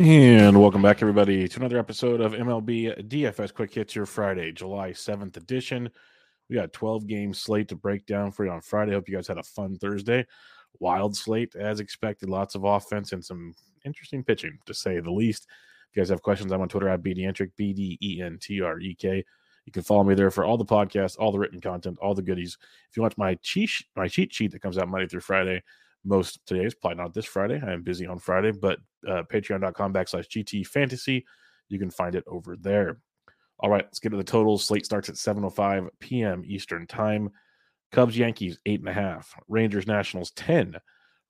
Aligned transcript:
And 0.00 0.60
welcome 0.60 0.80
back, 0.80 1.02
everybody, 1.02 1.48
to 1.48 1.58
another 1.58 1.76
episode 1.76 2.20
of 2.20 2.32
MLB 2.32 3.08
DFS 3.08 3.52
Quick 3.52 3.74
Hits, 3.74 3.96
your 3.96 4.06
Friday, 4.06 4.52
July 4.52 4.90
7th 4.90 5.36
edition. 5.36 5.90
We 6.48 6.54
got 6.54 6.72
12 6.72 7.08
game 7.08 7.34
slate 7.34 7.66
to 7.70 7.74
break 7.74 8.06
down 8.06 8.30
for 8.30 8.44
you 8.44 8.52
on 8.52 8.60
Friday. 8.60 8.92
Hope 8.92 9.08
you 9.08 9.16
guys 9.16 9.26
had 9.26 9.38
a 9.38 9.42
fun 9.42 9.76
Thursday. 9.76 10.24
Wild 10.78 11.16
slate, 11.16 11.56
as 11.56 11.80
expected. 11.80 12.30
Lots 12.30 12.54
of 12.54 12.62
offense 12.62 13.10
and 13.10 13.24
some 13.24 13.56
interesting 13.84 14.22
pitching, 14.22 14.56
to 14.66 14.72
say 14.72 15.00
the 15.00 15.10
least. 15.10 15.48
If 15.90 15.96
you 15.96 16.02
guys 16.02 16.10
have 16.10 16.22
questions, 16.22 16.52
I'm 16.52 16.60
on 16.60 16.68
Twitter 16.68 16.88
at 16.88 17.02
BDentrek, 17.02 17.50
B 17.56 17.72
D 17.72 17.98
E 18.00 18.22
N 18.22 18.38
T 18.40 18.60
R 18.60 18.78
E 18.78 18.94
K. 18.94 19.24
You 19.64 19.72
can 19.72 19.82
follow 19.82 20.04
me 20.04 20.14
there 20.14 20.30
for 20.30 20.44
all 20.44 20.56
the 20.56 20.64
podcasts, 20.64 21.16
all 21.18 21.32
the 21.32 21.40
written 21.40 21.60
content, 21.60 21.98
all 22.00 22.14
the 22.14 22.22
goodies. 22.22 22.56
If 22.88 22.96
you 22.96 23.02
want 23.02 23.18
my 23.18 23.34
cheat, 23.42 23.70
my 23.96 24.06
cheat 24.06 24.32
sheet 24.32 24.52
that 24.52 24.62
comes 24.62 24.78
out 24.78 24.88
Monday 24.88 25.08
through 25.08 25.22
Friday, 25.22 25.64
most 26.04 26.38
today 26.46 26.66
is 26.66 26.76
probably 26.76 26.98
not 26.98 27.14
this 27.14 27.26
Friday. 27.26 27.60
I 27.66 27.72
am 27.72 27.82
busy 27.82 28.06
on 28.06 28.20
Friday, 28.20 28.52
but 28.52 28.78
uh, 29.06 29.22
patreon.com 29.30 29.92
backslash 29.92 30.28
GT 30.28 30.66
fantasy. 30.66 31.24
You 31.68 31.78
can 31.78 31.90
find 31.90 32.14
it 32.14 32.24
over 32.26 32.56
there. 32.56 32.98
All 33.60 33.70
right, 33.70 33.84
let's 33.84 33.98
get 33.98 34.10
to 34.10 34.16
the 34.16 34.24
totals. 34.24 34.64
Slate 34.64 34.84
starts 34.84 35.08
at 35.08 35.16
7.05 35.16 35.88
p.m. 36.00 36.42
Eastern 36.46 36.86
Time. 36.86 37.30
Cubs, 37.90 38.16
Yankees, 38.16 38.58
8.5. 38.66 39.24
Rangers, 39.48 39.86
Nationals, 39.86 40.30
10. 40.32 40.76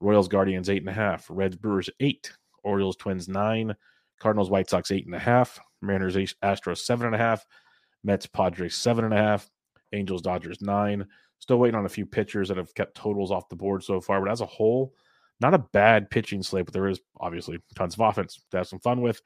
Royals, 0.00 0.28
Guardians, 0.28 0.68
8.5. 0.68 1.24
Reds, 1.30 1.56
Brewers, 1.56 1.88
8. 2.00 2.32
Orioles, 2.64 2.96
Twins, 2.96 3.28
9. 3.28 3.74
Cardinals, 4.20 4.50
White 4.50 4.68
Sox, 4.68 4.90
8.5. 4.90 5.58
Mariners, 5.80 6.16
Astros, 6.16 6.84
7.5. 6.84 7.40
Mets, 8.04 8.26
Padres, 8.26 8.74
7.5. 8.74 9.48
Angels, 9.92 10.22
Dodgers, 10.22 10.60
9. 10.60 11.06
Still 11.38 11.58
waiting 11.58 11.78
on 11.78 11.86
a 11.86 11.90
few 11.90 12.04
pitchers 12.04 12.48
that 12.48 12.56
have 12.56 12.74
kept 12.74 12.96
totals 12.96 13.30
off 13.30 13.48
the 13.48 13.56
board 13.56 13.82
so 13.82 14.00
far, 14.00 14.20
but 14.20 14.30
as 14.30 14.40
a 14.40 14.46
whole, 14.46 14.92
not 15.40 15.54
a 15.54 15.58
bad 15.58 16.10
pitching 16.10 16.42
slate, 16.42 16.66
but 16.66 16.74
there 16.74 16.88
is 16.88 17.00
obviously 17.18 17.58
tons 17.74 17.94
of 17.94 18.00
offense 18.00 18.42
to 18.50 18.56
have 18.58 18.68
some 18.68 18.80
fun 18.80 19.00
with. 19.00 19.20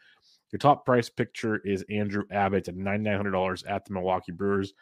Your 0.53 0.59
top 0.59 0.85
price 0.85 1.09
picture 1.09 1.57
is 1.57 1.85
Andrew 1.89 2.25
Abbott 2.31 2.69
at 2.69 2.77
$9,900 2.77 3.65
at 3.69 3.85
the 3.87 3.95
Milwaukee 3.95 4.33
Brewers. 4.33 4.75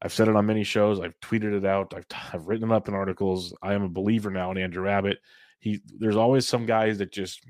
I've 0.00 0.12
said 0.12 0.28
it 0.28 0.36
on 0.36 0.46
many 0.46 0.64
shows. 0.64 0.98
I've 0.98 1.18
tweeted 1.20 1.56
it 1.56 1.64
out. 1.64 1.94
I've, 1.94 2.06
I've 2.32 2.48
written 2.48 2.70
it 2.70 2.74
up 2.74 2.88
in 2.88 2.94
articles. 2.94 3.54
I 3.62 3.74
am 3.74 3.82
a 3.82 3.88
believer 3.88 4.30
now 4.30 4.50
in 4.50 4.58
Andrew 4.58 4.88
Abbott. 4.88 5.18
He 5.60 5.80
there's 5.98 6.16
always 6.16 6.48
some 6.48 6.66
guys 6.66 6.98
that 6.98 7.12
just 7.12 7.44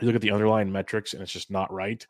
you 0.00 0.06
look 0.06 0.16
at 0.16 0.22
the 0.22 0.30
underlying 0.30 0.72
metrics 0.72 1.12
and 1.12 1.22
it's 1.22 1.32
just 1.32 1.50
not 1.50 1.72
right. 1.72 2.06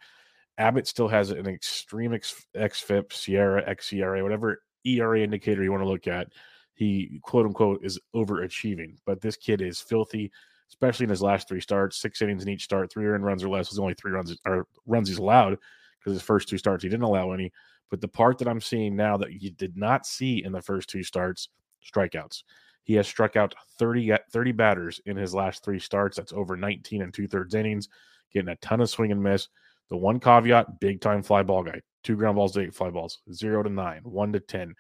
Abbott 0.59 0.87
still 0.87 1.09
has 1.09 1.31
an 1.31 1.49
extreme 1.49 2.15
X, 2.15 2.47
XFIP, 2.57 3.11
SIERA, 3.11 3.69
XERA, 3.69 4.23
whatever 4.23 4.63
ERA 4.85 5.21
indicator 5.21 5.65
you 5.65 5.73
want 5.73 5.83
to 5.83 5.89
look 5.89 6.07
at, 6.07 6.29
he 6.75 7.21
quote 7.23 7.47
unquote 7.47 7.85
is 7.85 7.99
overachieving. 8.15 8.97
But 9.07 9.21
this 9.21 9.37
kid 9.37 9.63
is 9.63 9.81
filthy, 9.81 10.31
especially 10.69 11.05
in 11.05 11.11
his 11.11 11.23
last 11.23 11.49
three 11.49 11.61
starts, 11.61 11.99
six 11.99 12.21
innings 12.23 12.43
in 12.43 12.49
each 12.49 12.65
start, 12.65 12.93
three 12.93 13.07
earned 13.07 13.25
runs 13.25 13.45
or 13.45 13.49
less 13.49 13.71
was 13.71 13.79
only 13.79 13.95
three 13.95 14.13
runs 14.13 14.37
or 14.47 14.67
runs 14.87 15.09
he's 15.09 15.19
allowed 15.19 15.59
because 15.99 16.13
his 16.13 16.23
first 16.23 16.49
two 16.49 16.59
starts 16.59 16.83
he 16.83 16.89
didn't 16.89 17.05
allow 17.05 17.33
any. 17.33 17.53
But 17.91 18.01
the 18.01 18.09
part 18.09 18.39
that 18.39 18.49
I'm 18.49 18.61
seeing 18.61 18.97
now 18.97 19.17
that 19.19 19.41
you 19.41 19.51
did 19.51 19.77
not 19.77 20.07
see 20.07 20.45
in 20.45 20.53
the 20.53 20.63
first 20.63 20.89
two 20.89 21.03
starts, 21.03 21.49
strikeouts. 21.85 22.43
He 22.83 22.95
has 22.95 23.07
struck 23.07 23.37
out 23.37 23.55
30, 23.79 24.13
uh, 24.13 24.19
30 24.31 24.53
batters 24.53 25.01
in 25.07 25.17
his 25.17 25.35
last 25.35 25.65
three 25.65 25.79
starts. 25.79 26.17
That's 26.17 26.33
over 26.33 26.57
19 26.57 27.03
and 27.03 27.15
two 27.15 27.27
thirds 27.27 27.55
innings, 27.55 27.89
getting 28.33 28.51
a 28.51 28.57
ton 28.57 28.81
of 28.81 28.91
swing 28.91 29.13
and 29.13 29.23
miss. 29.23 29.49
The 29.91 29.97
one 29.97 30.21
caveat, 30.21 30.81
big 30.81 31.01
time 31.01 31.23
fly 31.23 31.43
ball 31.43 31.63
guy 31.63 31.81
two 32.05 32.17
ground 32.17 32.37
balls 32.37 32.53
to 32.53 32.61
eight 32.61 32.75
fly 32.75 32.91
balls, 32.91 33.19
zero 33.33 33.63
to 33.63 33.71
nine, 33.71 34.03
one 34.05 34.33
to 34.33 34.39
10. 34.39 34.75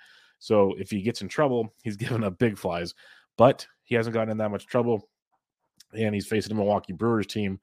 So 0.44 0.74
if 0.78 0.90
he 0.90 1.00
gets 1.00 1.22
in 1.22 1.28
trouble, 1.28 1.72
he's 1.82 1.96
giving 2.04 2.22
up 2.22 2.38
big 2.38 2.58
flies, 2.58 2.94
but 3.38 3.66
he 3.82 3.94
hasn't 3.94 4.12
gotten 4.12 4.30
in 4.30 4.36
that 4.38 4.50
much 4.50 4.66
trouble. 4.66 5.08
And 5.92 6.14
he's 6.14 6.26
facing 6.26 6.52
a 6.52 6.54
Milwaukee 6.54 6.92
Brewers 6.92 7.26
team 7.26 7.58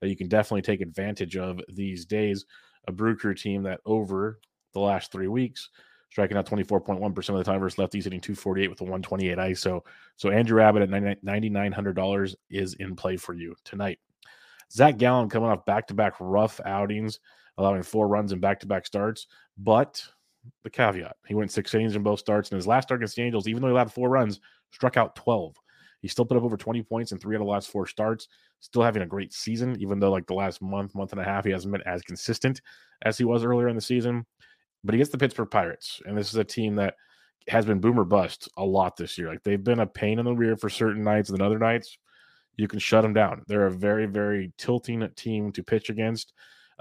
that 0.00 0.08
you 0.08 0.16
can 0.16 0.28
definitely 0.28 0.62
take 0.62 0.80
advantage 0.80 1.36
of 1.36 1.60
these 1.68 2.04
days. 2.04 2.44
A 2.88 2.92
Brew 2.92 3.16
Crew 3.16 3.34
team 3.34 3.62
that 3.62 3.80
over 3.86 4.40
the 4.72 4.80
last 4.80 5.12
three 5.12 5.28
weeks, 5.28 5.70
striking 6.10 6.36
out 6.36 6.46
24.1% 6.46 7.28
of 7.28 7.36
the 7.36 7.44
time 7.44 7.60
versus 7.60 7.78
lefties, 7.78 8.04
hitting 8.04 8.20
248 8.20 8.68
with 8.68 8.80
a 8.80 8.84
128 8.84 9.38
ISO. 9.38 9.80
So 10.16 10.30
Andrew 10.30 10.60
Abbott 10.60 10.82
at 10.82 10.90
$9,900 10.90 12.34
is 12.50 12.74
in 12.74 12.96
play 12.96 13.16
for 13.16 13.34
you 13.34 13.54
tonight. 13.64 14.00
Zach 14.72 14.96
Gallen 14.96 15.28
coming 15.28 15.50
off 15.50 15.64
back 15.66 15.86
to 15.88 15.94
back 15.94 16.14
rough 16.18 16.60
outings 16.64 17.20
allowing 17.58 17.82
four 17.82 18.08
runs 18.08 18.32
in 18.32 18.40
back 18.40 18.60
to 18.60 18.66
back 18.66 18.86
starts. 18.86 19.26
But 19.58 20.04
the 20.62 20.70
caveat 20.70 21.16
he 21.26 21.34
went 21.34 21.50
six 21.50 21.74
innings 21.74 21.96
in 21.96 22.02
both 22.02 22.20
starts. 22.20 22.50
And 22.50 22.56
his 22.56 22.66
last 22.66 22.88
start 22.88 23.00
against 23.00 23.16
the 23.16 23.22
Angels, 23.22 23.48
even 23.48 23.62
though 23.62 23.68
he 23.68 23.72
allowed 23.72 23.92
four 23.92 24.08
runs, 24.08 24.40
struck 24.72 24.96
out 24.96 25.16
12. 25.16 25.54
He 26.00 26.08
still 26.08 26.26
put 26.26 26.36
up 26.36 26.42
over 26.42 26.56
20 26.56 26.82
points 26.82 27.12
in 27.12 27.18
three 27.18 27.34
out 27.34 27.40
of 27.40 27.46
the 27.46 27.50
last 27.50 27.70
four 27.70 27.86
starts. 27.86 28.28
Still 28.60 28.82
having 28.82 29.02
a 29.02 29.06
great 29.06 29.32
season, 29.32 29.76
even 29.80 29.98
though 29.98 30.10
like 30.10 30.26
the 30.26 30.34
last 30.34 30.60
month, 30.60 30.94
month 30.94 31.12
and 31.12 31.20
a 31.20 31.24
half, 31.24 31.44
he 31.44 31.50
hasn't 31.50 31.72
been 31.72 31.82
as 31.86 32.02
consistent 32.02 32.60
as 33.02 33.16
he 33.16 33.24
was 33.24 33.42
earlier 33.42 33.68
in 33.68 33.76
the 33.76 33.80
season. 33.80 34.26
But 34.82 34.94
he 34.94 34.98
gets 34.98 35.10
the 35.10 35.18
Pittsburgh 35.18 35.50
Pirates, 35.50 36.02
and 36.04 36.16
this 36.16 36.28
is 36.28 36.36
a 36.36 36.44
team 36.44 36.74
that 36.76 36.94
has 37.48 37.64
been 37.64 37.80
boomer 37.80 38.04
bust 38.04 38.50
a 38.58 38.64
lot 38.64 38.96
this 38.96 39.16
year. 39.16 39.28
Like 39.28 39.42
they've 39.42 39.62
been 39.62 39.80
a 39.80 39.86
pain 39.86 40.18
in 40.18 40.26
the 40.26 40.34
rear 40.34 40.56
for 40.56 40.68
certain 40.68 41.02
nights, 41.02 41.30
and 41.30 41.38
then 41.38 41.46
other 41.46 41.58
nights 41.58 41.96
you 42.56 42.68
can 42.68 42.78
shut 42.78 43.02
them 43.02 43.14
down. 43.14 43.42
They're 43.46 43.66
a 43.66 43.72
very, 43.72 44.06
very 44.06 44.52
tilting 44.58 45.08
team 45.16 45.52
to 45.52 45.62
pitch 45.62 45.90
against 45.90 46.32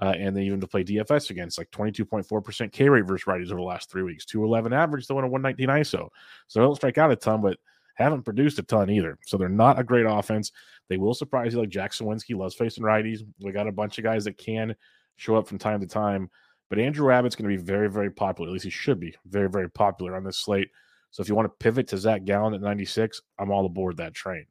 uh, 0.01 0.13
and 0.17 0.35
then 0.35 0.43
even 0.43 0.59
to 0.59 0.67
play 0.67 0.83
DFS 0.83 1.29
against, 1.29 1.57
like 1.57 1.69
22.4% 1.71 2.71
K 2.71 2.89
rate 2.89 3.05
versus 3.05 3.25
righties 3.25 3.47
over 3.47 3.55
the 3.55 3.61
last 3.61 3.89
three 3.89 4.03
weeks, 4.03 4.25
211 4.25 4.73
average, 4.73 5.03
still 5.03 5.19
in 5.19 5.25
a 5.25 5.27
119 5.27 5.67
ISO. 5.81 6.09
So 6.47 6.59
they 6.59 6.65
don't 6.65 6.75
strike 6.75 6.97
out 6.97 7.11
a 7.11 7.15
ton, 7.15 7.41
but 7.41 7.57
haven't 7.95 8.23
produced 8.23 8.59
a 8.59 8.63
ton 8.63 8.89
either. 8.89 9.17
So 9.25 9.37
they're 9.37 9.49
not 9.49 9.79
a 9.79 9.83
great 9.83 10.05
offense. 10.07 10.51
They 10.89 10.97
will 10.97 11.13
surprise 11.13 11.53
you, 11.53 11.59
like 11.59 11.69
Jack 11.69 11.91
Suwinski 11.91 12.35
loves 12.35 12.55
facing 12.55 12.83
righties. 12.83 13.19
We 13.39 13.51
got 13.51 13.67
a 13.67 13.71
bunch 13.71 13.97
of 13.97 14.03
guys 14.03 14.23
that 14.25 14.37
can 14.37 14.75
show 15.17 15.35
up 15.35 15.47
from 15.47 15.59
time 15.59 15.79
to 15.81 15.87
time. 15.87 16.29
But 16.69 16.79
Andrew 16.79 17.11
Abbott's 17.11 17.35
going 17.35 17.49
to 17.49 17.55
be 17.55 17.63
very, 17.63 17.89
very 17.89 18.09
popular. 18.09 18.49
At 18.49 18.53
least 18.53 18.65
he 18.65 18.71
should 18.71 18.99
be 18.99 19.15
very, 19.25 19.49
very 19.49 19.69
popular 19.69 20.15
on 20.15 20.23
this 20.23 20.39
slate. 20.39 20.69
So 21.11 21.21
if 21.21 21.29
you 21.29 21.35
want 21.35 21.45
to 21.45 21.63
pivot 21.63 21.87
to 21.89 21.97
Zach 21.97 22.25
Gallen 22.25 22.55
at 22.55 22.61
96, 22.61 23.21
I'm 23.37 23.51
all 23.51 23.67
aboard 23.67 23.97
that 23.97 24.15
train. 24.15 24.45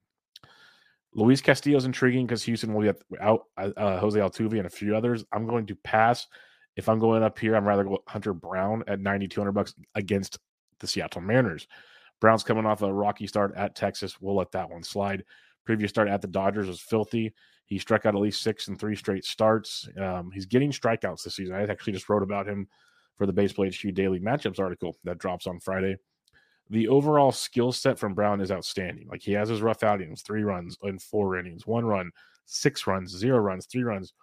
Luis 1.14 1.40
Castillo 1.40 1.76
is 1.76 1.84
intriguing 1.84 2.26
because 2.26 2.42
Houston 2.44 2.72
will 2.72 2.82
be 2.92 2.98
out 3.20 3.44
uh, 3.58 3.70
uh, 3.76 4.00
Jose 4.00 4.18
Altuve 4.18 4.56
and 4.56 4.66
a 4.66 4.70
few 4.70 4.96
others. 4.96 5.24
I'm 5.32 5.46
going 5.46 5.66
to 5.66 5.76
pass. 5.76 6.26
If 6.76 6.88
I'm 6.88 6.98
going 6.98 7.22
up 7.22 7.38
here, 7.38 7.54
I'm 7.54 7.68
rather 7.68 7.84
go 7.84 8.02
Hunter 8.08 8.32
Brown 8.32 8.82
at 8.86 9.00
9,200 9.00 9.52
bucks 9.52 9.74
against 9.94 10.38
the 10.80 10.86
Seattle 10.86 11.20
Mariners. 11.20 11.66
Brown's 12.20 12.42
coming 12.42 12.64
off 12.64 12.82
a 12.82 12.92
rocky 12.92 13.26
start 13.26 13.52
at 13.56 13.74
Texas. 13.74 14.20
We'll 14.20 14.36
let 14.36 14.52
that 14.52 14.70
one 14.70 14.82
slide. 14.82 15.24
Previous 15.66 15.90
start 15.90 16.08
at 16.08 16.22
the 16.22 16.28
Dodgers 16.28 16.68
was 16.68 16.80
filthy. 16.80 17.34
He 17.66 17.78
struck 17.78 18.06
out 18.06 18.14
at 18.14 18.20
least 18.20 18.42
six 18.42 18.68
and 18.68 18.78
three 18.78 18.96
straight 18.96 19.24
starts. 19.24 19.88
Um, 20.00 20.30
he's 20.32 20.46
getting 20.46 20.70
strikeouts 20.70 21.24
this 21.24 21.36
season. 21.36 21.54
I 21.54 21.62
actually 21.64 21.92
just 21.92 22.08
wrote 22.08 22.22
about 22.22 22.48
him 22.48 22.68
for 23.16 23.26
the 23.26 23.32
Baseball 23.32 23.66
HQ 23.66 23.94
Daily 23.94 24.18
Matchups 24.18 24.58
article 24.58 24.96
that 25.04 25.18
drops 25.18 25.46
on 25.46 25.60
Friday 25.60 25.96
the 26.72 26.88
overall 26.88 27.30
skill 27.30 27.70
set 27.70 27.98
from 27.98 28.14
Brown 28.14 28.40
is 28.40 28.50
outstanding. 28.50 29.06
Like 29.06 29.20
he 29.20 29.32
has 29.32 29.50
his 29.50 29.60
rough 29.60 29.82
outings, 29.82 30.22
three 30.22 30.42
runs 30.42 30.78
in 30.82 30.98
four 30.98 31.36
innings, 31.36 31.66
one 31.66 31.84
run, 31.84 32.10
six 32.46 32.86
runs, 32.86 33.14
zero 33.14 33.38
runs, 33.38 33.66
three 33.66 33.82
runs. 33.82 34.14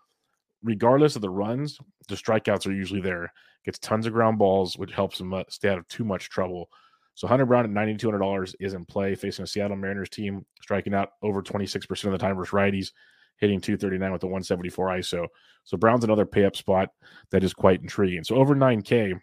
Regardless 0.63 1.16
of 1.16 1.22
the 1.22 1.30
runs, 1.30 1.78
the 2.07 2.16
strikeouts 2.16 2.66
are 2.66 2.74
usually 2.74 3.01
there. 3.01 3.31
Gets 3.66 3.78
tons 3.78 4.07
of 4.07 4.13
ground 4.13 4.40
balls, 4.40 4.78
which 4.78 4.92
helps 4.92 5.22
him 5.22 5.31
uh, 5.31 5.44
stay 5.50 5.69
out 5.69 5.78
of 5.78 5.88
too 5.90 6.04
much 6.04 6.30
trouble. 6.30 6.69
So 7.13 7.28
Hunter 7.28 7.46
Brown 7.46 7.66
at 7.66 7.69
ninety 7.69 7.96
two 7.96 8.07
hundred 8.07 8.19
dollars 8.19 8.56
is 8.60 8.74
in 8.74 8.84
play, 8.84 9.13
facing 9.13 9.44
a 9.44 9.48
Seattle 9.48 9.78
Mariners 9.78 10.10
team 10.10 10.44
striking 10.62 10.95
out 10.95 11.10
over 11.22 11.44
twenty 11.44 11.68
six 11.68 11.86
percent 11.86 12.12
of 12.12 12.19
the 12.19 12.25
time 12.25 12.36
versus 12.36 12.52
righties, 12.52 12.92
hitting 13.38 13.62
two 13.62 13.78
thirty 13.78 14.00
nine 14.00 14.12
with 14.12 14.24
a 14.24 14.28
one 14.28 14.42
seventy 14.42 14.69
four 14.69 14.88
ISO. 14.88 15.28
So 15.66 15.78
Brown's 15.78 16.04
another 16.04 16.25
pay 16.25 16.45
up 16.45 16.56
spot 16.56 16.90
that 17.30 17.44
is 17.44 17.54
quite 17.54 17.81
intriguing. 17.81 18.24
So 18.24 18.38
over 18.38 18.56
nine 18.56 18.81
K, 18.81 19.13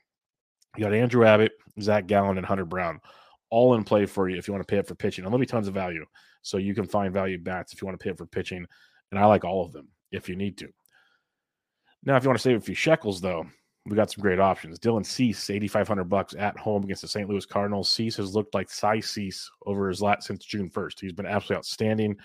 You 0.76 0.84
got 0.84 0.94
Andrew 0.94 1.24
Abbott, 1.24 1.52
Zach 1.80 2.06
Gallen, 2.06 2.38
and 2.38 2.46
Hunter 2.46 2.64
Brown 2.64 3.00
all 3.50 3.74
in 3.74 3.84
play 3.84 4.06
for 4.06 4.28
you 4.28 4.36
if 4.36 4.48
you 4.48 4.54
want 4.54 4.66
to 4.66 4.70
pay 4.70 4.78
it 4.78 4.86
for 4.86 4.94
pitching. 4.94 5.24
And 5.24 5.32
there'll 5.32 5.40
be 5.40 5.46
tons 5.46 5.68
of 5.68 5.74
value. 5.74 6.04
So 6.42 6.58
you 6.58 6.74
can 6.74 6.86
find 6.86 7.12
value 7.12 7.38
bats 7.38 7.72
if 7.72 7.80
you 7.80 7.86
want 7.86 7.98
to 7.98 8.02
pay 8.02 8.10
it 8.10 8.18
for 8.18 8.26
pitching. 8.26 8.66
And 9.10 9.20
I 9.20 9.26
like 9.26 9.44
all 9.44 9.64
of 9.64 9.72
them 9.72 9.88
if 10.10 10.28
you 10.28 10.36
need 10.36 10.58
to. 10.58 10.68
Now, 12.04 12.16
if 12.16 12.22
you 12.22 12.28
want 12.28 12.38
to 12.38 12.42
save 12.42 12.56
a 12.56 12.60
few 12.60 12.74
shekels, 12.74 13.20
though, 13.20 13.46
we 13.84 13.96
got 13.96 14.10
some 14.10 14.22
great 14.22 14.40
options. 14.40 14.78
Dylan 14.78 15.06
Cease, 15.06 15.48
8500 15.48 16.04
bucks 16.04 16.34
at 16.36 16.58
home 16.58 16.84
against 16.84 17.02
the 17.02 17.08
St. 17.08 17.28
Louis 17.28 17.46
Cardinals. 17.46 17.90
Cease 17.90 18.16
has 18.16 18.34
looked 18.34 18.54
like 18.54 18.70
Cy 18.70 19.00
Cease 19.00 19.48
over 19.64 19.88
his 19.88 20.02
last 20.02 20.26
since 20.26 20.44
June 20.44 20.70
1st. 20.70 21.00
He's 21.00 21.12
been 21.12 21.26
absolutely 21.26 21.58
outstanding. 21.58 22.16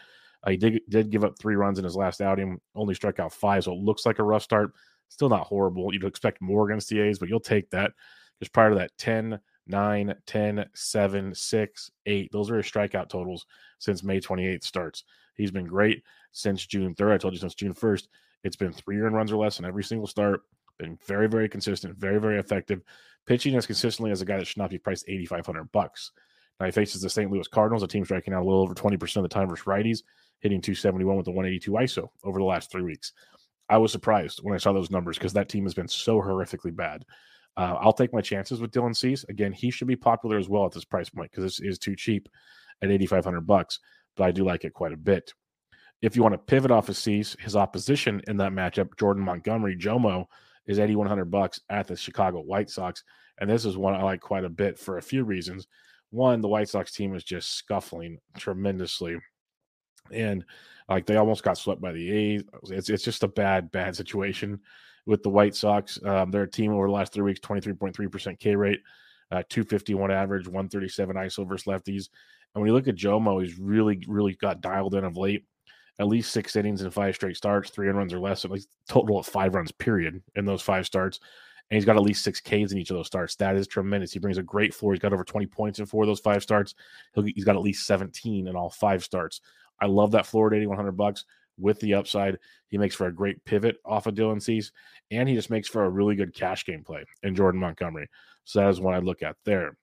Uh, 0.44 0.52
he 0.52 0.58
did, 0.58 0.82
did 0.90 1.12
give 1.12 1.24
up 1.24 1.38
three 1.40 1.56
runs 1.56 1.78
in 1.78 1.86
his 1.86 1.96
last 1.96 2.20
outing, 2.20 2.60
only 2.76 2.96
struck 2.96 3.20
out 3.20 3.32
five, 3.32 3.64
so 3.64 3.74
it 3.74 3.80
looks 3.80 4.06
like 4.08 4.18
a 4.18 4.24
rough 4.24 4.42
start. 4.42 4.74
Still 5.10 5.30
not 5.30 5.46
horrible. 5.46 5.94
You'd 5.94 6.04
expect 6.04 6.42
more 6.42 6.68
against 6.68 6.90
the 6.90 7.00
A's, 7.00 7.20
but 7.20 7.30
you'll 7.30 7.40
take 7.40 7.70
that. 7.72 7.92
Because 8.42 8.50
prior 8.50 8.70
to 8.72 8.76
that, 8.78 8.98
10, 8.98 9.40
9, 9.68 10.16
10, 10.26 10.66
7, 10.74 11.36
6, 11.36 11.92
8. 12.08 12.32
Those 12.32 12.50
are 12.50 12.58
his 12.58 12.66
strikeout 12.66 13.08
totals 13.08 13.46
since 13.78 14.04
May 14.04 14.20
28th 14.20 14.64
starts. 14.64 15.04
He's 15.36 15.52
been 15.52 15.68
great 15.68 16.02
since 16.32 16.66
June 16.66 16.96
3rd. 16.96 17.14
I 17.14 17.18
told 17.20 17.36
you 17.36 17.40
since 17.40 17.54
June 17.54 17.76
1st. 17.76 18.08
It's 18.44 18.56
been 18.56 18.74
three 18.74 19.00
earned 19.00 19.16
runs 19.16 19.32
or 19.32 19.38
less 19.38 19.60
in 19.60 19.66
every 19.66 19.84
single 19.84 20.08
start. 20.08 20.42
Been 20.80 20.98
very, 21.06 21.30
very 21.30 21.48
consistent, 21.48 21.96
very, 22.00 22.20
very 22.20 22.40
effective. 22.40 22.82
Pitching 23.28 23.54
as 23.54 23.68
consistently 23.68 24.10
as 24.10 24.24
a 24.24 24.26
guy 24.26 24.38
that 24.38 24.48
should 24.48 24.58
not 24.58 24.72
be 24.72 24.80
priced 24.80 25.06
8,500 25.08 25.72
bucks. 25.72 26.12
Now 26.60 26.66
he 26.66 26.72
faces 26.72 27.04
the 27.04 27.12
St. 27.12 27.30
Louis 27.30 27.48
Cardinals, 27.48 27.84
a 27.84 27.88
team 27.88 28.06
striking 28.06 28.34
out 28.34 28.42
a 28.42 28.46
little 28.46 28.64
over 28.64 28.74
20% 28.74 29.18
of 29.18 29.22
the 29.22 29.30
time 29.30 29.50
versus 29.50 29.66
righties, 29.66 30.02
hitting 30.40 30.62
271 30.62 31.16
with 31.16 31.28
a 31.28 31.32
182 31.32 31.72
ISO 31.74 32.10
over 32.24 32.40
the 32.40 32.46
last 32.46 32.72
three 32.72 32.82
weeks. 32.82 33.14
I 33.70 33.78
was 33.78 33.92
surprised 33.92 34.40
when 34.42 34.56
I 34.56 34.58
saw 34.58 34.74
those 34.74 34.90
numbers 34.90 35.20
because 35.20 35.34
that 35.34 35.48
team 35.48 35.66
has 35.66 35.76
been 35.76 35.88
so 35.88 36.20
horrifically 36.20 36.76
bad. 36.76 37.06
Uh, 37.58 37.76
I'll 37.80 37.94
take 37.94 38.14
my 38.14 38.22
chances 38.22 38.62
with 38.62 38.72
Dylan 38.72 38.96
Cease. 38.96 39.26
Again, 39.30 39.52
he 39.52 39.72
should 39.72 39.88
be 39.88 39.96
popular 39.96 40.38
as 40.38 40.48
well 40.48 40.66
at 40.66 40.72
this 40.72 40.86
price 40.86 41.10
point 41.10 41.32
because 41.32 41.44
this 41.44 41.60
is 41.60 41.78
too 41.78 41.96
cheap 41.96 42.30
at 42.82 42.90
8,500 42.90 43.42
bucks, 43.42 43.80
but 44.16 44.24
I 44.24 44.32
do 44.32 44.44
like 44.44 44.64
it 44.64 44.74
quite 44.74 44.94
a 44.94 44.98
bit. 44.98 45.34
If 46.02 46.16
you 46.16 46.24
want 46.24 46.34
to 46.34 46.40
pivot 46.40 46.72
off 46.72 46.90
of 46.90 46.98
Cease, 46.98 47.36
his 47.40 47.56
opposition 47.56 48.22
in 48.28 48.38
that 48.38 48.54
matchup, 48.54 48.98
Jordan 48.98 49.24
Montgomery, 49.24 49.76
Jomo, 49.76 50.26
is 50.66 50.80
8,100 50.80 51.26
bucks 51.26 51.60
at 51.70 51.88
the 51.88 51.96
Chicago 51.96 52.40
White 52.40 52.70
Sox. 52.70 53.04
And 53.40 53.50
this 53.50 53.66
is 53.66 53.78
one 53.78 53.94
I 53.94 54.04
like 54.04 54.22
quite 54.22 54.46
a 54.46 54.50
bit 54.50 54.80
for 54.80 54.98
a 54.98 55.02
few 55.02 55.24
reasons. 55.24 55.68
One, 56.10 56.42
the 56.42 56.48
White 56.48 56.70
Sox 56.70 56.92
team 56.92 57.16
is 57.16 57.24
just 57.24 57.56
scuffling 57.56 58.18
tremendously. 58.38 59.18
And 60.12 60.44
like 60.90 61.06
they 61.06 61.18
almost 61.18 61.44
got 61.44 61.58
swept 61.58 61.82
by 61.82 61.92
the 61.92 62.12
A's. 62.12 62.44
It's, 62.70 62.90
it's 62.90 63.04
just 63.04 63.24
a 63.24 63.28
bad, 63.28 63.72
bad 63.72 63.96
situation 63.96 64.60
with 65.06 65.24
the 65.24 65.30
White 65.30 65.56
Sox. 65.56 66.00
Um, 66.06 66.32
they're 66.32 66.44
a 66.44 66.50
team 66.50 66.74
over 66.74 66.88
the 66.88 66.94
last 66.94 67.14
three 67.14 67.24
weeks, 67.24 67.40
23.3% 67.40 68.40
K 68.40 68.56
rate, 68.56 68.80
uh, 69.32 69.44
251 69.50 70.12
average, 70.12 70.48
137 70.48 71.16
ISO 71.16 71.48
versus 71.48 71.66
lefties. 71.66 72.10
And 72.54 72.62
when 72.62 72.68
you 72.68 72.74
look 72.74 72.88
at 72.88 72.96
Jomo, 72.96 73.44
he's 73.44 73.58
really, 73.60 74.04
really 74.08 74.36
got 74.36 74.62
dialed 74.62 74.96
in 74.96 75.04
of 75.04 75.18
late. 75.18 75.46
At 76.00 76.08
least 76.08 76.32
six 76.32 76.56
innings 76.56 76.82
and 76.82 76.94
five 76.94 77.16
straight 77.16 77.38
starts, 77.38 77.70
three 77.70 77.88
runs 77.90 78.14
or 78.14 78.20
less, 78.20 78.44
at 78.44 78.52
least 78.52 78.70
total 78.88 79.20
of 79.20 79.28
five 79.28 79.54
runs, 79.54 79.72
period, 79.72 80.22
in 80.36 80.46
those 80.46 80.62
five 80.62 80.86
starts. 80.86 81.20
And 81.70 81.76
he's 81.76 81.86
got 81.86 81.96
at 81.96 82.02
least 82.02 82.24
six 82.24 82.42
Ks 82.42 82.72
in 82.72 82.78
each 82.78 82.90
of 82.90 82.98
those 82.98 83.08
starts. 83.08 83.36
That 83.36 83.56
is 83.56 83.68
tremendous. 83.68 84.12
He 84.12 84.20
brings 84.20 84.38
a 84.38 84.44
great 84.44 84.74
floor. 84.74 84.94
He's 84.94 85.00
got 85.00 85.14
over 85.14 85.24
20 85.24 85.46
points 85.48 85.80
in 85.80 85.86
four 85.86 86.04
of 86.04 86.08
those 86.08 86.20
five 86.20 86.44
starts. 86.44 86.76
He'll, 87.14 87.24
he's 87.24 87.46
got 87.46 87.56
at 87.56 87.62
least 87.62 87.86
17 87.86 88.48
in 88.48 88.56
all 88.56 88.70
five 88.70 89.04
starts. 89.04 89.42
I 89.80 89.86
love 89.86 90.12
that 90.12 90.26
floor 90.26 90.48
at 90.48 90.54
8,100 90.54 90.92
bucks 90.94 91.26
with 91.62 91.80
the 91.80 91.94
upside. 91.94 92.38
He 92.68 92.78
makes 92.78 92.96
for 92.96 93.08
a 93.08 93.14
great 93.14 93.44
pivot 93.46 93.78
off 93.86 94.08
of 94.08 94.16
Dylan 94.16 94.42
Cease, 94.42 94.72
and 95.10 95.30
he 95.30 95.36
just 95.36 95.50
makes 95.50 95.70
for 95.70 95.86
a 95.86 95.90
really 95.90 96.16
good 96.16 96.34
cash 96.34 96.66
game 96.66 96.84
play 96.84 97.06
in 97.24 97.36
Jordan 97.36 97.62
Montgomery. 97.62 98.10
So 98.44 98.60
that 98.60 98.70
is 98.70 98.82
what 98.82 98.96
I 98.96 99.00
look 99.00 99.24
at 99.24 99.36
there. 99.46 99.78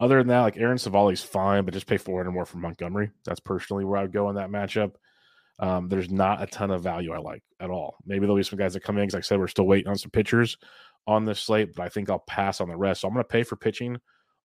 Other 0.00 0.18
than 0.18 0.28
that, 0.28 0.40
like 0.40 0.56
Aaron 0.56 0.78
Civale's 0.78 1.22
fine, 1.22 1.64
but 1.64 1.74
just 1.74 1.86
pay 1.86 1.96
400 1.96 2.30
more 2.30 2.46
for 2.46 2.58
Montgomery. 2.58 3.10
That's 3.24 3.40
personally 3.40 3.84
where 3.84 3.98
I 3.98 4.02
would 4.02 4.12
go 4.12 4.28
in 4.28 4.36
that 4.36 4.50
matchup. 4.50 4.94
Um, 5.60 5.88
there's 5.88 6.10
not 6.10 6.42
a 6.42 6.46
ton 6.46 6.72
of 6.72 6.82
value 6.82 7.12
I 7.12 7.18
like 7.18 7.42
at 7.60 7.70
all. 7.70 7.96
Maybe 8.04 8.20
there'll 8.20 8.36
be 8.36 8.42
some 8.42 8.58
guys 8.58 8.74
that 8.74 8.82
come 8.82 8.98
in 8.98 9.04
because, 9.04 9.14
like 9.14 9.24
I 9.24 9.26
said, 9.26 9.38
we're 9.38 9.46
still 9.46 9.66
waiting 9.66 9.88
on 9.88 9.96
some 9.96 10.10
pitchers 10.10 10.56
on 11.06 11.24
this 11.24 11.40
slate, 11.40 11.74
but 11.76 11.84
I 11.84 11.88
think 11.88 12.10
I'll 12.10 12.18
pass 12.18 12.60
on 12.60 12.68
the 12.68 12.76
rest. 12.76 13.02
So 13.02 13.08
I'm 13.08 13.14
going 13.14 13.22
to 13.24 13.28
pay 13.28 13.44
for 13.44 13.56
pitching 13.56 13.98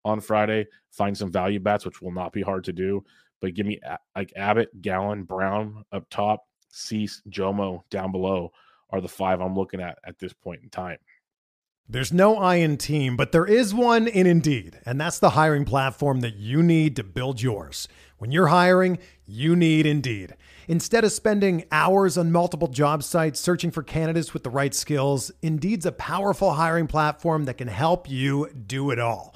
on 0.06 0.20
Friday, 0.22 0.68
find 0.92 1.18
some 1.18 1.32
value 1.32 1.60
bats, 1.60 1.86
which 1.86 2.02
will 2.02 2.12
not 2.12 2.32
be 2.32 2.42
hard 2.42 2.66
to 2.66 2.74
do. 2.74 3.04
But 3.42 3.54
give 3.54 3.66
me 3.66 3.80
like 4.16 4.34
Abbott, 4.36 4.70
Gallen, 4.82 5.24
Brown 5.24 5.84
up 5.92 6.06
top, 6.10 6.44
Cease, 6.70 7.22
Jomo 7.30 7.82
down 7.90 8.12
below 8.12 8.52
are 8.90 9.02
the 9.02 9.08
five 9.08 9.42
I'm 9.42 9.56
looking 9.56 9.82
at 9.82 9.98
at 10.06 10.20
this 10.20 10.34
point 10.34 10.62
in 10.64 10.70
time. 10.70 10.98
There's 11.92 12.14
no 12.14 12.38
I 12.38 12.56
in 12.58 12.78
team, 12.78 13.18
but 13.18 13.32
there 13.32 13.48
is 13.48 13.74
one 13.74 14.08
in 14.08 14.28
Indeed, 14.28 14.80
and 14.86 15.02
that's 15.02 15.18
the 15.18 15.32
hiring 15.32 15.66
platform 15.66 16.20
that 16.20 16.36
you 16.36 16.62
need 16.62 16.96
to 16.98 17.04
build 17.04 17.42
yours. 17.42 17.88
When 18.20 18.32
you're 18.32 18.48
hiring, 18.48 19.00
you 19.26 19.56
need 19.56 19.88
Indeed. 19.88 20.36
Instead 20.68 21.04
of 21.04 21.12
spending 21.12 21.66
hours 21.72 22.16
on 22.16 22.32
multiple 22.32 22.68
job 22.68 23.02
sites 23.02 23.40
searching 23.40 23.72
for 23.72 23.82
candidates 23.82 24.36
with 24.36 24.44
the 24.44 24.52
right 24.52 24.76
skills, 24.76 25.32
Indeed's 25.42 25.88
a 25.88 25.92
powerful 25.92 26.54
hiring 26.54 26.86
platform 26.86 27.46
that 27.46 27.58
can 27.58 27.68
help 27.68 28.08
you 28.08 28.52
do 28.68 28.92
it 28.92 29.00
all. 29.00 29.36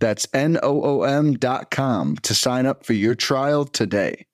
That's 0.00 0.26
N 0.32 0.58
O 0.62 0.82
O 0.82 1.02
M 1.02 1.34
dot 1.34 1.70
com 1.70 2.16
to 2.18 2.34
sign 2.34 2.66
up 2.66 2.84
for 2.84 2.92
your 2.92 3.14
trial 3.14 3.64
today. 3.64 4.26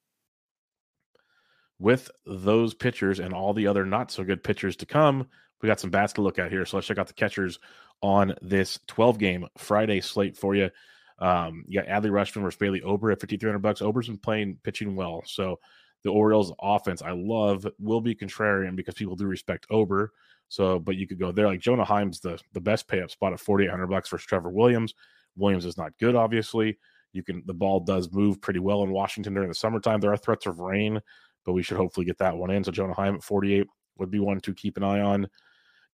With 1.79 2.11
those 2.27 2.75
pitchers 2.75 3.21
and 3.21 3.33
all 3.33 3.55
the 3.55 3.67
other 3.67 3.87
not 3.87 4.11
so 4.11 4.23
good 4.25 4.45
pitchers 4.45 4.77
to 4.77 4.87
come, 4.87 5.29
we 5.63 5.67
got 5.67 5.81
some 5.81 5.91
bats 5.91 6.13
to 6.15 6.23
look 6.23 6.39
at 6.39 6.51
here. 6.51 6.65
So 6.67 6.77
let's 6.77 6.87
check 6.87 6.99
out 6.99 7.07
the 7.07 7.15
catchers 7.15 7.59
on 8.03 8.35
this 8.43 8.79
12 8.87 9.19
game 9.19 9.47
Friday 9.57 10.01
slate 10.01 10.37
for 10.37 10.55
you. 10.55 10.71
Um, 11.19 11.65
you 11.67 11.81
got 11.81 11.89
Adley 11.89 12.11
Rutschman 12.11 12.43
versus 12.43 12.59
Bailey 12.59 12.83
Ober 12.83 13.11
at 13.11 13.21
5,300 13.21 13.59
bucks. 13.59 13.83
Ober's 13.83 14.09
been 14.09 14.19
playing 14.19 14.59
pitching 14.63 14.97
well. 14.97 15.23
So 15.27 15.59
the 16.03 16.11
Orioles 16.11 16.53
offense, 16.61 17.03
I 17.03 17.11
love, 17.11 17.67
will 17.79 18.01
be 18.01 18.15
contrarian 18.15 18.75
because 18.75 18.95
people 18.95 19.17
do 19.17 19.27
respect 19.27 19.67
Ober. 19.71 20.13
So, 20.49 20.79
but 20.79 20.97
you 20.97 21.07
could 21.07 21.19
go 21.19 21.31
there. 21.31 21.47
Like 21.47 21.61
Jonah 21.61 21.85
Heim's 21.85 22.21
the 22.21 22.41
the 22.53 22.61
best 22.61 22.89
pay 22.89 23.03
up 23.03 23.11
spot 23.11 23.33
at 23.33 23.41
4,800 23.41 23.87
bucks 23.87 24.09
versus 24.09 24.27
Trevor 24.27 24.51
Williams. 24.51 24.95
Williams 25.37 25.67
is 25.67 25.79
not 25.79 25.97
good, 25.99 26.15
obviously. 26.15 26.79
You 27.13 27.23
can 27.23 27.43
the 27.47 27.55
ball 27.55 27.81
does 27.81 28.13
move 28.13 28.41
pretty 28.41 28.61
well 28.61 28.83
in 28.83 28.91
Washington 28.91 29.35
during 29.35 29.49
the 29.49 29.55
summertime. 29.55 30.01
There 30.01 30.13
are 30.13 30.17
threats 30.17 30.47
of 30.47 30.61
rain, 30.61 31.01
but 31.45 31.53
we 31.53 31.63
should 31.63 31.77
hopefully 31.77 32.07
get 32.07 32.19
that 32.19 32.37
one 32.37 32.51
in. 32.51 32.63
So 32.65 32.71
Jonah 32.71 32.95
Heim 32.95 33.17
at 33.17 33.25
48 33.25 33.67
would 33.99 34.11
be 34.11 34.21
one 34.21 34.41
to 34.41 34.55
keep 34.55 34.77
an 34.77 34.85
eye 34.85 35.01
on. 35.01 35.29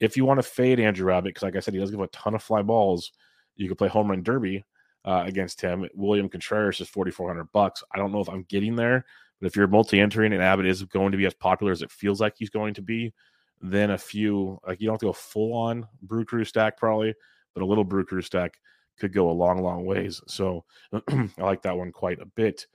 If 0.00 0.16
you 0.16 0.24
want 0.24 0.38
to 0.38 0.42
fade 0.42 0.80
Andrew 0.80 1.12
Abbott, 1.12 1.30
because 1.30 1.42
like 1.42 1.56
I 1.56 1.60
said, 1.60 1.74
he 1.74 1.80
does 1.80 1.90
give 1.90 2.00
a 2.00 2.08
ton 2.08 2.34
of 2.34 2.42
fly 2.42 2.62
balls, 2.62 3.12
you 3.56 3.68
could 3.68 3.78
play 3.78 3.88
home 3.88 4.10
run 4.10 4.22
derby 4.22 4.64
uh, 5.04 5.22
against 5.26 5.60
him. 5.60 5.88
William 5.94 6.28
Contreras 6.28 6.80
is 6.80 6.88
4,400 6.88 7.52
bucks. 7.52 7.84
I 7.92 7.98
don't 7.98 8.12
know 8.12 8.20
if 8.20 8.28
I'm 8.28 8.44
getting 8.48 8.74
there, 8.74 9.04
but 9.40 9.46
if 9.46 9.56
you're 9.56 9.68
multi-entering 9.68 10.32
and 10.32 10.42
Abbott 10.42 10.66
is 10.66 10.82
going 10.82 11.12
to 11.12 11.18
be 11.18 11.26
as 11.26 11.34
popular 11.34 11.72
as 11.72 11.82
it 11.82 11.92
feels 11.92 12.20
like 12.20 12.34
he's 12.36 12.50
going 12.50 12.74
to 12.74 12.82
be, 12.82 13.12
then 13.60 13.90
a 13.90 13.98
few 13.98 14.58
like 14.66 14.80
you 14.80 14.86
don't 14.86 14.94
have 14.94 15.00
to 15.00 15.06
go 15.06 15.12
full 15.12 15.54
on 15.54 15.86
Brew 16.02 16.24
Crew 16.24 16.44
stack 16.44 16.76
probably, 16.76 17.14
but 17.54 17.62
a 17.62 17.66
little 17.66 17.84
Brew 17.84 18.04
Crew 18.04 18.20
stack 18.20 18.58
could 18.98 19.12
go 19.12 19.30
a 19.30 19.32
long, 19.32 19.62
long 19.62 19.84
ways. 19.84 20.20
So 20.26 20.64
I 21.08 21.28
like 21.38 21.62
that 21.62 21.76
one 21.76 21.92
quite 21.92 22.20
a 22.20 22.26
bit. 22.26 22.66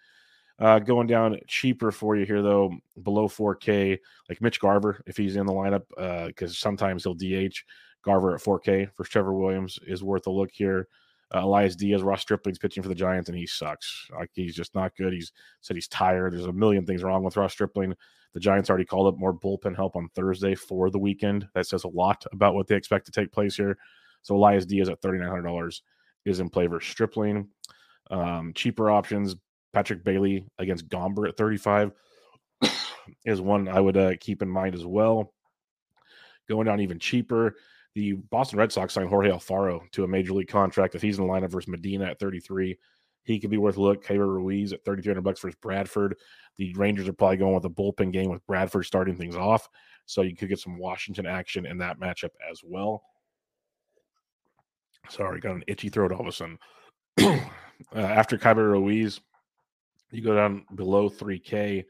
Uh, 0.59 0.77
going 0.77 1.07
down 1.07 1.39
cheaper 1.47 1.91
for 1.91 2.17
you 2.17 2.25
here 2.25 2.41
though, 2.41 2.73
below 3.03 3.29
4K, 3.29 3.97
like 4.27 4.41
Mitch 4.41 4.59
Garver, 4.59 5.01
if 5.07 5.15
he's 5.15 5.37
in 5.37 5.45
the 5.45 5.53
lineup, 5.53 6.27
because 6.27 6.51
uh, 6.51 6.55
sometimes 6.55 7.03
he'll 7.03 7.13
DH. 7.13 7.55
Garver 8.01 8.33
at 8.33 8.41
4K 8.41 8.89
for 8.95 9.03
Trevor 9.03 9.33
Williams 9.33 9.77
is 9.85 10.03
worth 10.03 10.27
a 10.27 10.31
look 10.31 10.51
here. 10.53 10.87
Uh, 11.33 11.41
Elias 11.43 11.75
Diaz, 11.75 12.01
Ross 12.01 12.21
Stripling's 12.21 12.57
pitching 12.57 12.81
for 12.81 12.89
the 12.89 12.95
Giants, 12.95 13.29
and 13.29 13.37
he 13.37 13.45
sucks. 13.45 14.07
Like 14.17 14.31
he's 14.33 14.55
just 14.55 14.73
not 14.73 14.95
good. 14.95 15.13
He's 15.13 15.31
said 15.61 15.75
he's 15.75 15.87
tired. 15.87 16.33
There's 16.33 16.45
a 16.45 16.53
million 16.53 16.85
things 16.85 17.03
wrong 17.03 17.23
with 17.23 17.37
Ross 17.37 17.53
Stripling. 17.53 17.93
The 18.33 18.39
Giants 18.39 18.69
already 18.69 18.85
called 18.85 19.13
up 19.13 19.19
more 19.19 19.33
bullpen 19.33 19.75
help 19.75 19.95
on 19.95 20.09
Thursday 20.15 20.55
for 20.55 20.89
the 20.89 20.99
weekend. 20.99 21.47
That 21.53 21.67
says 21.67 21.83
a 21.83 21.89
lot 21.89 22.23
about 22.31 22.55
what 22.55 22.67
they 22.67 22.75
expect 22.75 23.05
to 23.07 23.11
take 23.11 23.31
place 23.31 23.55
here. 23.55 23.77
So 24.21 24.35
Elias 24.35 24.65
Diaz 24.65 24.89
at 24.89 25.01
thirty 25.01 25.19
nine 25.19 25.29
hundred 25.29 25.43
dollars 25.43 25.83
is 26.25 26.39
in 26.39 26.49
play 26.49 26.67
versus 26.67 26.91
Stripling. 26.91 27.47
Um, 28.11 28.53
cheaper 28.53 28.89
options: 28.89 29.35
Patrick 29.73 30.03
Bailey 30.03 30.45
against 30.57 30.89
Gomber 30.89 31.27
at 31.27 31.37
thirty 31.37 31.57
five 31.57 31.91
is 33.25 33.41
one 33.41 33.67
I 33.67 33.79
would 33.79 33.97
uh, 33.97 34.13
keep 34.19 34.41
in 34.41 34.49
mind 34.49 34.75
as 34.75 34.85
well. 34.85 35.33
Going 36.47 36.65
down 36.65 36.79
even 36.79 36.99
cheaper, 36.99 37.55
the 37.95 38.13
Boston 38.13 38.59
Red 38.59 38.71
Sox 38.71 38.93
signed 38.93 39.09
Jorge 39.09 39.29
Alfaro 39.29 39.81
to 39.91 40.03
a 40.03 40.07
major 40.07 40.33
league 40.33 40.47
contract. 40.47 40.95
If 40.95 41.01
he's 41.01 41.19
in 41.19 41.27
the 41.27 41.31
lineup 41.31 41.51
versus 41.51 41.67
Medina 41.67 42.05
at 42.05 42.19
33, 42.19 42.77
he 43.23 43.39
could 43.39 43.49
be 43.49 43.57
worth 43.57 43.77
a 43.77 43.81
look. 43.81 44.03
Keibert 44.03 44.27
Ruiz 44.27 44.73
at 44.73 44.83
3,300 44.85 45.21
bucks 45.21 45.39
versus 45.41 45.57
Bradford. 45.61 46.15
The 46.57 46.73
Rangers 46.73 47.07
are 47.07 47.13
probably 47.13 47.37
going 47.37 47.53
with 47.53 47.65
a 47.65 47.69
bullpen 47.69 48.11
game 48.11 48.29
with 48.31 48.45
Bradford 48.47 48.85
starting 48.85 49.15
things 49.15 49.35
off. 49.35 49.69
So 50.05 50.21
you 50.23 50.35
could 50.35 50.49
get 50.49 50.59
some 50.59 50.79
Washington 50.79 51.25
action 51.27 51.65
in 51.65 51.77
that 51.79 51.99
matchup 51.99 52.31
as 52.49 52.61
well. 52.63 53.03
Sorry, 55.09 55.39
got 55.39 55.55
an 55.55 55.63
itchy 55.67 55.89
throat 55.89 56.11
all 56.11 56.21
of 56.21 56.27
a 56.27 56.31
sudden. 56.31 56.59
uh, 57.21 57.39
after 57.95 58.37
Keibert 58.37 58.71
Ruiz, 58.71 59.19
you 60.11 60.21
go 60.21 60.35
down 60.35 60.65
below 60.75 61.09
3K, 61.09 61.85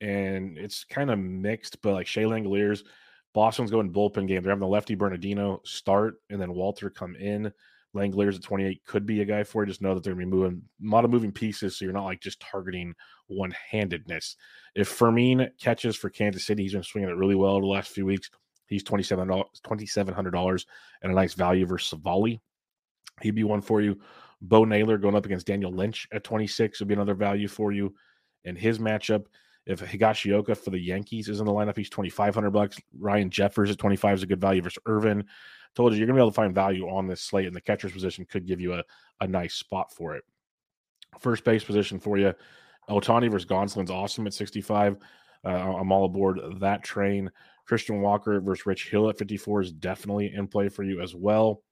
and 0.00 0.58
it's 0.58 0.84
kind 0.84 1.10
of 1.10 1.18
mixed, 1.18 1.80
but 1.82 1.94
like 1.94 2.06
Shea 2.06 2.22
Langeliers– 2.22 2.82
Boston's 3.34 3.70
going 3.70 3.92
bullpen 3.92 4.28
game. 4.28 4.42
They're 4.42 4.50
having 4.50 4.60
the 4.60 4.66
lefty 4.66 4.94
Bernardino 4.94 5.60
start 5.64 6.16
and 6.30 6.40
then 6.40 6.54
Walter 6.54 6.90
come 6.90 7.16
in. 7.16 7.52
Langeliers 7.94 8.36
at 8.36 8.42
28 8.42 8.84
could 8.86 9.04
be 9.04 9.20
a 9.20 9.24
guy 9.24 9.44
for 9.44 9.62
you. 9.62 9.68
Just 9.68 9.82
know 9.82 9.94
that 9.94 10.02
they're 10.02 10.14
going 10.14 10.26
to 10.26 10.30
be 10.30 10.36
moving 10.36 10.62
a 10.82 10.88
lot 10.90 11.04
of 11.04 11.10
moving 11.10 11.32
pieces, 11.32 11.76
so 11.76 11.84
you're 11.84 11.92
not 11.92 12.04
like 12.04 12.20
just 12.20 12.40
targeting 12.40 12.94
one 13.26 13.54
handedness. 13.70 14.36
If 14.74 14.88
Fermin 14.88 15.50
catches 15.60 15.94
for 15.94 16.08
Kansas 16.08 16.46
City, 16.46 16.62
he's 16.62 16.72
been 16.72 16.82
swinging 16.82 17.10
it 17.10 17.16
really 17.16 17.34
well 17.34 17.60
the 17.60 17.66
last 17.66 17.90
few 17.90 18.06
weeks. 18.06 18.30
He's 18.66 18.82
$2,700 18.84 20.64
and 21.02 21.12
a 21.12 21.14
nice 21.14 21.34
value 21.34 21.66
versus 21.66 21.90
Civale. 21.90 22.40
He'd 23.20 23.34
be 23.34 23.44
one 23.44 23.60
for 23.60 23.80
you. 23.80 24.00
Bo 24.40 24.64
Naylor 24.64 24.98
going 24.98 25.14
up 25.14 25.26
against 25.26 25.46
Daniel 25.46 25.72
Lynch 25.72 26.08
at 26.12 26.24
26 26.24 26.80
would 26.80 26.88
be 26.88 26.94
another 26.94 27.14
value 27.14 27.48
for 27.48 27.72
you 27.72 27.94
in 28.44 28.56
his 28.56 28.78
matchup. 28.78 29.26
If 29.66 29.80
Higashioka 29.80 30.56
for 30.56 30.70
the 30.70 30.78
Yankees 30.78 31.28
is 31.28 31.38
in 31.38 31.46
the 31.46 31.52
lineup, 31.52 31.76
he's 31.76 31.88
twenty 31.88 32.10
five 32.10 32.34
hundred 32.34 32.50
bucks. 32.50 32.78
Ryan 32.98 33.30
Jeffers 33.30 33.70
at 33.70 33.78
twenty 33.78 33.94
five 33.94 34.14
is 34.14 34.22
a 34.24 34.26
good 34.26 34.40
value 34.40 34.60
versus 34.60 34.82
Irvin. 34.86 35.24
Told 35.76 35.92
you 35.92 35.98
you're 35.98 36.08
gonna 36.08 36.16
be 36.16 36.20
able 36.20 36.32
to 36.32 36.34
find 36.34 36.52
value 36.52 36.88
on 36.88 37.06
this 37.06 37.20
slate, 37.20 37.46
and 37.46 37.54
the 37.54 37.60
catcher's 37.60 37.92
position 37.92 38.24
could 38.24 38.44
give 38.44 38.60
you 38.60 38.74
a, 38.74 38.82
a 39.20 39.28
nice 39.28 39.54
spot 39.54 39.92
for 39.92 40.16
it. 40.16 40.24
First 41.20 41.44
base 41.44 41.62
position 41.62 42.00
for 42.00 42.18
you, 42.18 42.34
Ohtani 42.90 43.30
versus 43.30 43.48
Gonsolin's 43.48 43.90
awesome 43.90 44.26
at 44.26 44.34
sixty 44.34 44.60
five. 44.60 44.96
Uh, 45.44 45.48
I'm 45.48 45.92
all 45.92 46.06
aboard 46.06 46.40
that 46.60 46.82
train. 46.82 47.30
Christian 47.64 48.00
Walker 48.00 48.40
versus 48.40 48.66
Rich 48.66 48.90
Hill 48.90 49.08
at 49.08 49.18
54 49.18 49.60
is 49.60 49.72
definitely 49.72 50.32
in 50.34 50.48
play 50.48 50.68
for 50.68 50.82
you 50.82 51.00
as 51.00 51.14
well. 51.14 51.62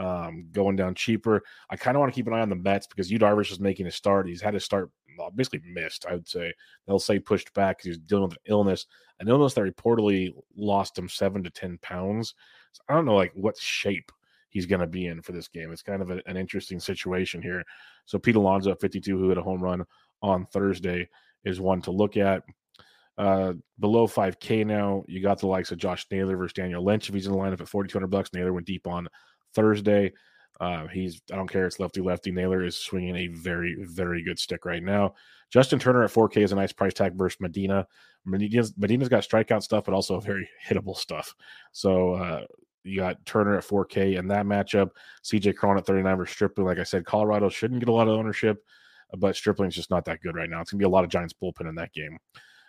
Um, 0.00 0.46
going 0.50 0.76
down 0.76 0.94
cheaper. 0.94 1.42
I 1.68 1.76
kind 1.76 1.94
of 1.94 2.00
want 2.00 2.10
to 2.10 2.16
keep 2.16 2.26
an 2.26 2.32
eye 2.32 2.40
on 2.40 2.48
the 2.48 2.56
Mets 2.56 2.86
because 2.86 3.10
Yu 3.10 3.18
Darvish 3.18 3.52
is 3.52 3.60
making 3.60 3.86
a 3.86 3.90
start. 3.90 4.26
He's 4.26 4.40
had 4.40 4.54
to 4.54 4.60
start 4.60 4.90
basically 5.36 5.60
missed. 5.70 6.06
I 6.08 6.14
would 6.14 6.26
say 6.26 6.54
they'll 6.86 6.98
say 6.98 7.18
pushed 7.18 7.52
back 7.52 7.76
because 7.76 7.88
he's 7.88 7.98
dealing 7.98 8.24
with 8.24 8.32
an 8.32 8.38
illness, 8.46 8.86
an 9.18 9.28
illness 9.28 9.52
that 9.54 9.64
reportedly 9.64 10.32
lost 10.56 10.96
him 10.96 11.06
seven 11.06 11.42
to 11.42 11.50
ten 11.50 11.78
pounds. 11.82 12.34
So 12.72 12.82
I 12.88 12.94
don't 12.94 13.04
know 13.04 13.16
like 13.16 13.32
what 13.34 13.58
shape 13.58 14.10
he's 14.48 14.66
going 14.66 14.80
to 14.80 14.86
be 14.86 15.06
in 15.06 15.22
for 15.22 15.32
this 15.32 15.48
game. 15.48 15.70
It's 15.72 15.82
kind 15.82 16.02
of 16.02 16.10
a, 16.10 16.20
an 16.26 16.36
interesting 16.36 16.80
situation 16.80 17.42
here. 17.42 17.64
So 18.06 18.18
Pete 18.18 18.36
Alonso 18.36 18.72
at 18.72 18.80
52, 18.80 19.16
who 19.16 19.28
hit 19.28 19.38
a 19.38 19.42
home 19.42 19.62
run 19.62 19.84
on 20.22 20.46
Thursday, 20.46 21.08
is 21.44 21.60
one 21.60 21.82
to 21.82 21.90
look 21.90 22.16
at. 22.16 22.42
Uh, 23.16 23.52
below 23.78 24.06
5K 24.06 24.66
now, 24.66 25.04
you 25.06 25.20
got 25.20 25.38
the 25.38 25.46
likes 25.46 25.70
of 25.70 25.78
Josh 25.78 26.06
Naylor 26.10 26.36
versus 26.36 26.54
Daniel 26.54 26.84
Lynch. 26.84 27.08
If 27.08 27.14
he's 27.14 27.26
in 27.26 27.32
the 27.32 27.38
lineup 27.38 27.60
at 27.60 27.68
4,200 27.68 28.08
bucks, 28.08 28.30
Naylor 28.32 28.52
went 28.52 28.66
deep 28.66 28.86
on 28.86 29.08
Thursday. 29.54 30.12
Uh, 30.60 30.86
he's 30.88 31.22
I 31.32 31.36
don't 31.36 31.50
care 31.50 31.66
it's 31.66 31.80
lefty 31.80 32.00
lefty. 32.02 32.30
Naylor 32.30 32.62
is 32.62 32.76
swinging 32.76 33.16
a 33.16 33.26
very 33.28 33.76
very 33.80 34.22
good 34.22 34.38
stick 34.38 34.64
right 34.64 34.82
now. 34.82 35.14
Justin 35.50 35.78
Turner 35.78 36.04
at 36.04 36.12
4K 36.12 36.38
is 36.38 36.52
a 36.52 36.56
nice 36.56 36.72
price 36.72 36.94
tag 36.94 37.14
versus 37.14 37.40
Medina. 37.40 37.86
Medina's, 38.24 38.72
Medina's 38.76 39.08
got 39.08 39.24
strikeout 39.24 39.62
stuff, 39.62 39.84
but 39.84 39.94
also 39.94 40.20
very 40.20 40.48
hittable 40.68 40.96
stuff. 40.96 41.34
So 41.72 42.14
uh, 42.14 42.44
you 42.84 43.00
got 43.00 43.24
Turner 43.26 43.58
at 43.58 43.64
4K 43.64 44.18
in 44.18 44.28
that 44.28 44.46
matchup. 44.46 44.90
CJ 45.24 45.56
Cron 45.56 45.76
at 45.76 45.86
39 45.86 46.16
versus 46.16 46.34
Stripling. 46.34 46.66
Like 46.66 46.78
I 46.78 46.84
said, 46.84 47.04
Colorado 47.04 47.48
shouldn't 47.48 47.80
get 47.80 47.88
a 47.88 47.92
lot 47.92 48.08
of 48.08 48.14
ownership, 48.14 48.62
but 49.18 49.36
Stripling's 49.36 49.74
just 49.74 49.90
not 49.90 50.04
that 50.04 50.20
good 50.20 50.36
right 50.36 50.48
now. 50.48 50.60
It's 50.60 50.70
gonna 50.70 50.78
be 50.78 50.84
a 50.84 50.88
lot 50.88 51.04
of 51.04 51.10
Giants 51.10 51.34
bullpen 51.34 51.68
in 51.68 51.74
that 51.76 51.92
game. 51.92 52.18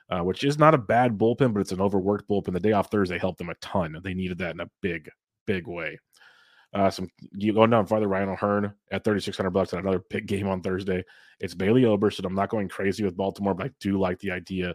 Uh, 0.09 0.21
which 0.21 0.43
is 0.43 0.59
not 0.59 0.73
a 0.73 0.77
bad 0.77 1.17
bullpen, 1.17 1.53
but 1.53 1.61
it's 1.61 1.71
an 1.71 1.79
overworked 1.79 2.27
bullpen. 2.27 2.51
The 2.51 2.59
day 2.59 2.73
off 2.73 2.91
Thursday 2.91 3.17
helped 3.17 3.37
them 3.37 3.47
a 3.47 3.55
ton. 3.61 3.95
They 4.03 4.13
needed 4.13 4.39
that 4.39 4.53
in 4.53 4.59
a 4.59 4.69
big, 4.81 5.09
big 5.47 5.67
way. 5.67 5.97
Uh, 6.73 6.89
some 6.89 7.09
you 7.33 7.53
go 7.53 7.67
down 7.67 7.85
farther, 7.85 8.07
Ryan 8.07 8.29
O'Hearn 8.29 8.73
at 8.91 9.03
3600 9.03 9.49
bucks 9.49 9.73
and 9.73 9.81
another 9.81 10.03
big 10.09 10.25
game 10.25 10.47
on 10.47 10.61
Thursday. 10.61 11.03
It's 11.39 11.53
Bailey 11.53 11.83
Oberson. 11.83 12.25
I'm 12.25 12.35
not 12.35 12.49
going 12.49 12.69
crazy 12.69 13.03
with 13.03 13.17
Baltimore, 13.17 13.53
but 13.53 13.67
I 13.67 13.71
do 13.79 13.99
like 13.99 14.19
the 14.19 14.31
idea 14.31 14.73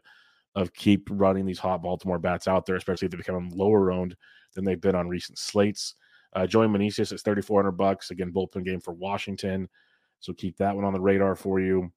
of 0.54 0.72
keep 0.74 1.08
running 1.10 1.46
these 1.46 1.58
hot 1.58 1.82
Baltimore 1.82 2.18
bats 2.18 2.48
out 2.48 2.66
there, 2.66 2.76
especially 2.76 3.06
if 3.06 3.12
they 3.12 3.18
become 3.18 3.50
lower 3.50 3.92
owned 3.92 4.14
than 4.54 4.64
they've 4.64 4.80
been 4.80 4.94
on 4.94 5.08
recent 5.08 5.38
slates. 5.38 5.94
Uh, 6.34 6.46
Joey 6.46 6.66
Meneses 6.66 7.12
is 7.12 7.22
3400 7.22 7.72
bucks 7.72 8.10
again, 8.10 8.32
bullpen 8.32 8.64
game 8.64 8.80
for 8.80 8.92
Washington, 8.92 9.68
so 10.20 10.32
keep 10.34 10.56
that 10.58 10.74
one 10.74 10.84
on 10.84 10.92
the 10.92 11.00
radar 11.00 11.34
for 11.34 11.60
you. 11.60 11.90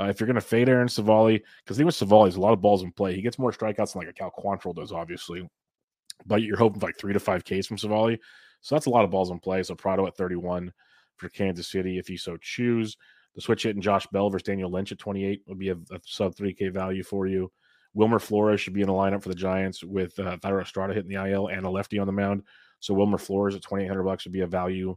Uh, 0.00 0.06
if 0.06 0.20
you're 0.20 0.26
going 0.26 0.34
to 0.34 0.40
fade 0.40 0.68
Aaron 0.68 0.88
Civale, 0.88 1.42
because 1.64 1.80
even 1.80 1.92
Civale 1.92 2.26
has 2.26 2.36
a 2.36 2.40
lot 2.40 2.52
of 2.52 2.62
balls 2.62 2.82
in 2.82 2.92
play, 2.92 3.14
he 3.14 3.22
gets 3.22 3.38
more 3.38 3.52
strikeouts 3.52 3.92
than 3.92 4.00
like 4.00 4.08
a 4.08 4.12
Cal 4.12 4.30
Quantrill 4.30 4.74
does, 4.74 4.92
obviously. 4.92 5.46
But 6.24 6.42
you're 6.42 6.56
hoping 6.56 6.80
for 6.80 6.86
like 6.86 6.98
three 6.98 7.12
to 7.12 7.20
five 7.20 7.44
Ks 7.44 7.66
from 7.66 7.76
Civale. 7.78 8.18
So 8.62 8.74
that's 8.74 8.86
a 8.86 8.90
lot 8.90 9.04
of 9.04 9.10
balls 9.10 9.30
in 9.30 9.38
play. 9.38 9.62
So 9.62 9.74
Pratto 9.74 10.06
at 10.06 10.16
31 10.16 10.72
for 11.16 11.28
Kansas 11.28 11.70
City, 11.70 11.98
if 11.98 12.08
you 12.08 12.16
so 12.16 12.36
choose. 12.38 12.96
The 13.34 13.40
switch 13.40 13.64
hit 13.64 13.74
and 13.76 13.82
Josh 13.82 14.06
Bell 14.08 14.30
versus 14.30 14.44
Daniel 14.44 14.70
Lynch 14.70 14.92
at 14.92 14.98
28 14.98 15.42
would 15.46 15.58
be 15.58 15.70
a, 15.70 15.74
a 15.74 16.00
sub 16.04 16.34
3K 16.34 16.72
value 16.72 17.02
for 17.02 17.26
you. 17.26 17.50
Wilmer 17.94 18.18
Flores 18.18 18.60
should 18.60 18.72
be 18.72 18.80
in 18.80 18.86
the 18.86 18.92
lineup 18.92 19.22
for 19.22 19.28
the 19.28 19.34
Giants 19.34 19.84
with 19.84 20.18
uh, 20.18 20.36
Thairo 20.38 20.62
Estrada 20.62 20.94
hitting 20.94 21.10
the 21.10 21.30
IL 21.30 21.48
and 21.48 21.66
a 21.66 21.70
lefty 21.70 21.98
on 21.98 22.06
the 22.06 22.12
mound. 22.12 22.42
So 22.80 22.94
Wilmer 22.94 23.18
Flores 23.18 23.54
at 23.54 23.62
2800 23.62 24.02
bucks 24.02 24.24
would 24.24 24.32
be 24.32 24.40
a 24.40 24.46
value 24.46 24.96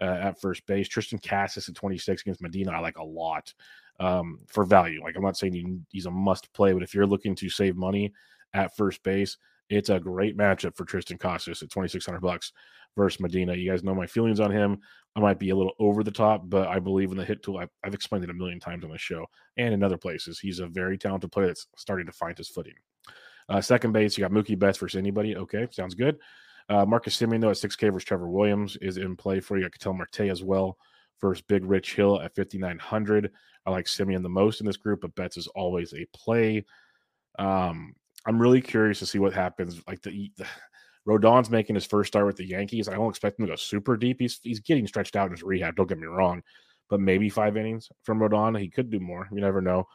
uh, 0.00 0.04
at 0.04 0.40
first 0.40 0.64
base. 0.66 0.88
Triston 0.88 1.22
Casas 1.22 1.68
at 1.68 1.74
26 1.74 2.22
against 2.22 2.40
Medina, 2.40 2.72
I 2.72 2.78
like 2.78 2.98
a 2.98 3.04
lot 3.04 3.52
um, 4.00 4.40
for 4.46 4.64
value. 4.64 5.02
Like 5.02 5.16
I'm 5.16 5.22
not 5.22 5.36
saying 5.36 5.52
he, 5.52 5.78
he's 5.90 6.06
a 6.06 6.10
must 6.10 6.52
play, 6.52 6.72
but 6.72 6.82
if 6.82 6.94
you're 6.94 7.06
looking 7.06 7.34
to 7.36 7.50
save 7.50 7.76
money 7.76 8.12
at 8.54 8.76
first 8.76 9.02
base, 9.02 9.36
it's 9.70 9.90
a 9.90 10.00
great 10.00 10.36
matchup 10.36 10.76
for 10.76 10.84
Triston 10.84 11.18
Casas 11.18 11.62
at 11.62 11.70
2600 11.70 12.20
bucks 12.20 12.52
versus 12.96 13.20
Medina. 13.20 13.54
You 13.54 13.70
guys 13.70 13.84
know 13.84 13.94
my 13.94 14.06
feelings 14.06 14.40
on 14.40 14.50
him. 14.50 14.78
I 15.16 15.20
might 15.20 15.38
be 15.38 15.50
a 15.50 15.56
little 15.56 15.74
over 15.78 16.04
the 16.04 16.10
top, 16.10 16.48
but 16.48 16.68
I 16.68 16.78
believe 16.78 17.10
in 17.10 17.16
the 17.16 17.24
hit 17.24 17.42
tool. 17.42 17.58
I've, 17.58 17.70
I've 17.84 17.94
explained 17.94 18.24
it 18.24 18.30
a 18.30 18.34
million 18.34 18.60
times 18.60 18.84
on 18.84 18.90
the 18.90 18.98
show 18.98 19.26
and 19.56 19.74
in 19.74 19.82
other 19.82 19.96
places. 19.96 20.38
He's 20.38 20.60
a 20.60 20.66
very 20.66 20.96
talented 20.96 21.32
player 21.32 21.48
that's 21.48 21.66
starting 21.76 22.06
to 22.06 22.12
find 22.12 22.36
his 22.36 22.48
footing. 22.48 22.74
Uh, 23.48 23.60
second 23.60 23.92
base, 23.92 24.16
you 24.16 24.22
got 24.22 24.30
Mookie 24.30 24.58
Betts 24.58 24.78
versus 24.78 24.98
anybody. 24.98 25.36
Okay, 25.36 25.66
sounds 25.70 25.94
good. 25.94 26.18
Uh, 26.68 26.84
Marcus 26.84 27.16
Semien, 27.16 27.40
though, 27.40 27.50
at 27.50 27.56
6K 27.56 27.92
versus 27.92 28.04
Trevor 28.04 28.28
Williams 28.28 28.76
is 28.82 28.98
in 28.98 29.16
play 29.16 29.40
for 29.40 29.58
you. 29.58 29.64
I 29.64 29.70
Ketel 29.70 29.94
Marte 29.94 30.20
as 30.20 30.44
well 30.44 30.76
versus 31.20 31.42
Big 31.48 31.64
Rich 31.64 31.94
Hill 31.94 32.20
at 32.20 32.36
5,900. 32.36 33.32
I 33.64 33.70
like 33.70 33.86
Semien 33.86 34.22
the 34.22 34.28
most 34.28 34.60
in 34.60 34.66
this 34.66 34.76
group, 34.76 35.00
but 35.00 35.14
Betts 35.14 35.36
is 35.36 35.46
always 35.48 35.94
a 35.94 36.06
play. 36.14 36.64
Um, 37.38 37.94
I'm 38.26 38.40
really 38.40 38.60
curious 38.60 38.98
to 39.00 39.06
see 39.06 39.18
what 39.18 39.32
happens. 39.32 39.80
Like 39.86 40.02
the, 40.02 40.30
the 40.36 40.46
Rodon's 41.08 41.50
making 41.50 41.74
his 41.74 41.86
first 41.86 42.08
start 42.08 42.26
with 42.26 42.36
the 42.36 42.46
Yankees. 42.46 42.88
I 42.88 42.94
don't 42.94 43.08
expect 43.08 43.38
him 43.38 43.46
to 43.46 43.52
go 43.52 43.56
super 43.56 43.96
deep. 43.96 44.18
He's 44.20 44.40
he's 44.42 44.60
getting 44.60 44.86
stretched 44.86 45.16
out 45.16 45.26
in 45.26 45.32
his 45.32 45.42
rehab. 45.42 45.76
Don't 45.76 45.88
get 45.88 45.98
me 45.98 46.06
wrong, 46.06 46.42
but 46.90 47.00
maybe 47.00 47.28
five 47.28 47.56
innings 47.56 47.88
from 48.02 48.18
Rodon. 48.18 48.58
He 48.58 48.68
could 48.68 48.90
do 48.90 49.00
more. 49.00 49.28
You 49.32 49.40
never 49.40 49.60
know. 49.60 49.86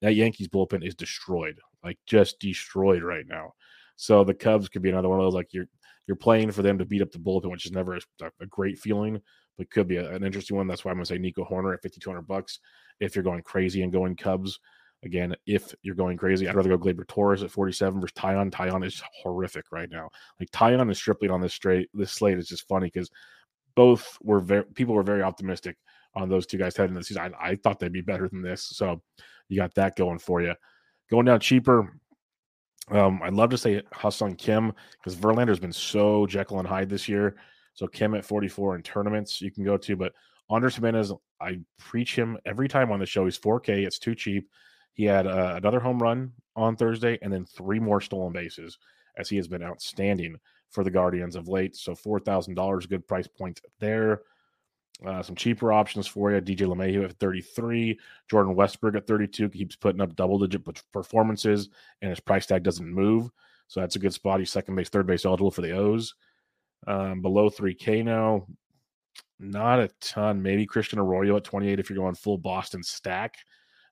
That 0.00 0.14
Yankees 0.14 0.48
bullpen 0.48 0.84
is 0.84 0.94
destroyed, 0.94 1.60
like 1.84 1.98
just 2.06 2.40
destroyed 2.40 3.02
right 3.02 3.26
now. 3.28 3.52
So 3.96 4.24
the 4.24 4.34
Cubs 4.34 4.68
could 4.68 4.82
be 4.82 4.88
another 4.88 5.08
one 5.08 5.20
of 5.20 5.26
those 5.26 5.34
like 5.34 5.52
you're 5.52 5.68
you're 6.06 6.16
playing 6.16 6.50
for 6.50 6.62
them 6.62 6.78
to 6.78 6.84
beat 6.84 7.02
up 7.02 7.12
the 7.12 7.18
bullpen, 7.18 7.50
which 7.50 7.66
is 7.66 7.72
never 7.72 7.96
a, 7.96 8.00
a 8.40 8.46
great 8.46 8.78
feeling, 8.78 9.20
but 9.56 9.70
could 9.70 9.86
be 9.86 9.96
a, 9.96 10.10
an 10.14 10.24
interesting 10.24 10.56
one. 10.56 10.66
That's 10.66 10.84
why 10.84 10.90
I'm 10.90 10.98
to 10.98 11.06
say 11.06 11.18
Nico 11.18 11.44
Hoerner 11.44 11.74
at 11.74 11.82
5,200 11.82 12.22
bucks. 12.22 12.58
If 12.98 13.14
you're 13.14 13.22
going 13.22 13.42
crazy 13.42 13.82
and 13.82 13.92
going 13.92 14.16
Cubs, 14.16 14.58
again, 15.04 15.34
if 15.46 15.74
you're 15.82 15.94
going 15.94 16.16
crazy, 16.16 16.48
I'd 16.48 16.54
rather 16.54 16.68
go 16.68 16.78
Gleyber 16.78 17.06
Torres 17.06 17.42
at 17.42 17.50
47 17.50 18.00
versus 18.00 18.14
Taillon. 18.14 18.50
Taillon 18.50 18.84
is 18.84 19.02
horrific 19.22 19.66
right 19.72 19.90
now. 19.90 20.10
Like 20.38 20.50
Taillon 20.50 20.80
and 20.80 20.96
Stripling 20.96 21.30
on 21.30 21.40
this 21.40 21.54
straight 21.54 21.88
this 21.94 22.12
slate 22.12 22.38
is 22.38 22.48
just 22.48 22.68
funny 22.68 22.86
because 22.86 23.10
both 23.74 24.18
were 24.22 24.40
very 24.40 24.64
people 24.74 24.94
were 24.94 25.02
very 25.02 25.22
optimistic 25.22 25.76
on 26.14 26.28
those 26.28 26.46
two 26.46 26.58
guys 26.58 26.76
heading 26.76 26.94
the 26.94 27.02
season. 27.02 27.34
I, 27.40 27.50
I 27.50 27.56
thought 27.56 27.78
they'd 27.78 27.92
be 27.92 28.00
better 28.00 28.28
than 28.28 28.42
this, 28.42 28.62
so 28.62 29.02
you 29.48 29.56
got 29.56 29.74
that 29.74 29.96
going 29.96 30.18
for 30.18 30.42
you. 30.42 30.54
Going 31.10 31.26
down 31.26 31.40
cheaper, 31.40 31.98
um, 32.90 33.20
I'd 33.22 33.34
love 33.34 33.50
to 33.50 33.58
say 33.58 33.82
Ha-Seong 33.92 34.36
Kim 34.38 34.72
because 34.98 35.16
Verlander's 35.16 35.58
been 35.58 35.72
so 35.72 36.26
Jekyll 36.26 36.58
and 36.58 36.68
Hyde 36.68 36.88
this 36.88 37.08
year. 37.08 37.36
So 37.74 37.86
Kim 37.86 38.14
at 38.14 38.24
44 38.24 38.76
in 38.76 38.82
tournaments 38.82 39.40
you 39.40 39.50
can 39.50 39.64
go 39.64 39.78
to, 39.78 39.96
but 39.96 40.12
Andres 40.50 40.74
Gimenez, 40.74 41.12
I 41.40 41.58
preach 41.78 42.14
him 42.14 42.36
every 42.44 42.68
time 42.68 42.92
on 42.92 43.00
the 43.00 43.06
show. 43.06 43.24
He's 43.24 43.38
4K. 43.38 43.86
It's 43.86 43.98
too 43.98 44.14
cheap. 44.14 44.48
He 44.94 45.04
had 45.04 45.26
uh, 45.26 45.54
another 45.56 45.80
home 45.80 45.98
run 45.98 46.32
on 46.54 46.76
Thursday 46.76 47.18
and 47.22 47.32
then 47.32 47.44
three 47.44 47.80
more 47.80 48.00
stolen 48.00 48.32
bases 48.32 48.78
as 49.16 49.28
he 49.28 49.36
has 49.36 49.48
been 49.48 49.62
outstanding 49.62 50.36
for 50.70 50.84
the 50.84 50.90
Guardians 50.90 51.36
of 51.36 51.48
late. 51.48 51.76
So 51.76 51.92
$4,000, 51.92 52.88
good 52.88 53.06
price 53.06 53.26
point 53.26 53.60
there. 53.78 54.22
Uh, 55.04 55.22
some 55.22 55.34
cheaper 55.34 55.72
options 55.72 56.06
for 56.06 56.30
you. 56.30 56.40
DJ 56.40 56.66
LeMahieu 56.66 57.04
at 57.04 57.18
33, 57.18 57.98
Jordan 58.30 58.54
Westburg 58.54 58.96
at 58.96 59.06
32 59.06 59.48
keeps 59.48 59.74
putting 59.74 60.00
up 60.00 60.14
double 60.14 60.38
digit 60.38 60.62
performances, 60.92 61.70
and 62.00 62.10
his 62.10 62.20
price 62.20 62.46
tag 62.46 62.62
doesn't 62.62 62.86
move. 62.86 63.30
So 63.66 63.80
that's 63.80 63.96
a 63.96 63.98
good 63.98 64.14
spot. 64.14 64.38
He's 64.38 64.50
second 64.50 64.76
base, 64.76 64.90
third 64.90 65.06
base 65.06 65.24
eligible 65.24 65.50
for 65.50 65.62
the 65.62 65.72
O's. 65.72 66.14
Um, 66.86 67.20
below 67.20 67.48
3K 67.48 68.04
now, 68.04 68.46
not 69.40 69.80
a 69.80 69.88
ton. 70.00 70.42
Maybe 70.42 70.66
Christian 70.66 70.98
Arroyo 70.98 71.36
at 71.36 71.44
28 71.44 71.80
if 71.80 71.90
you're 71.90 71.98
going 71.98 72.14
full 72.14 72.38
Boston 72.38 72.82
stack. 72.82 73.36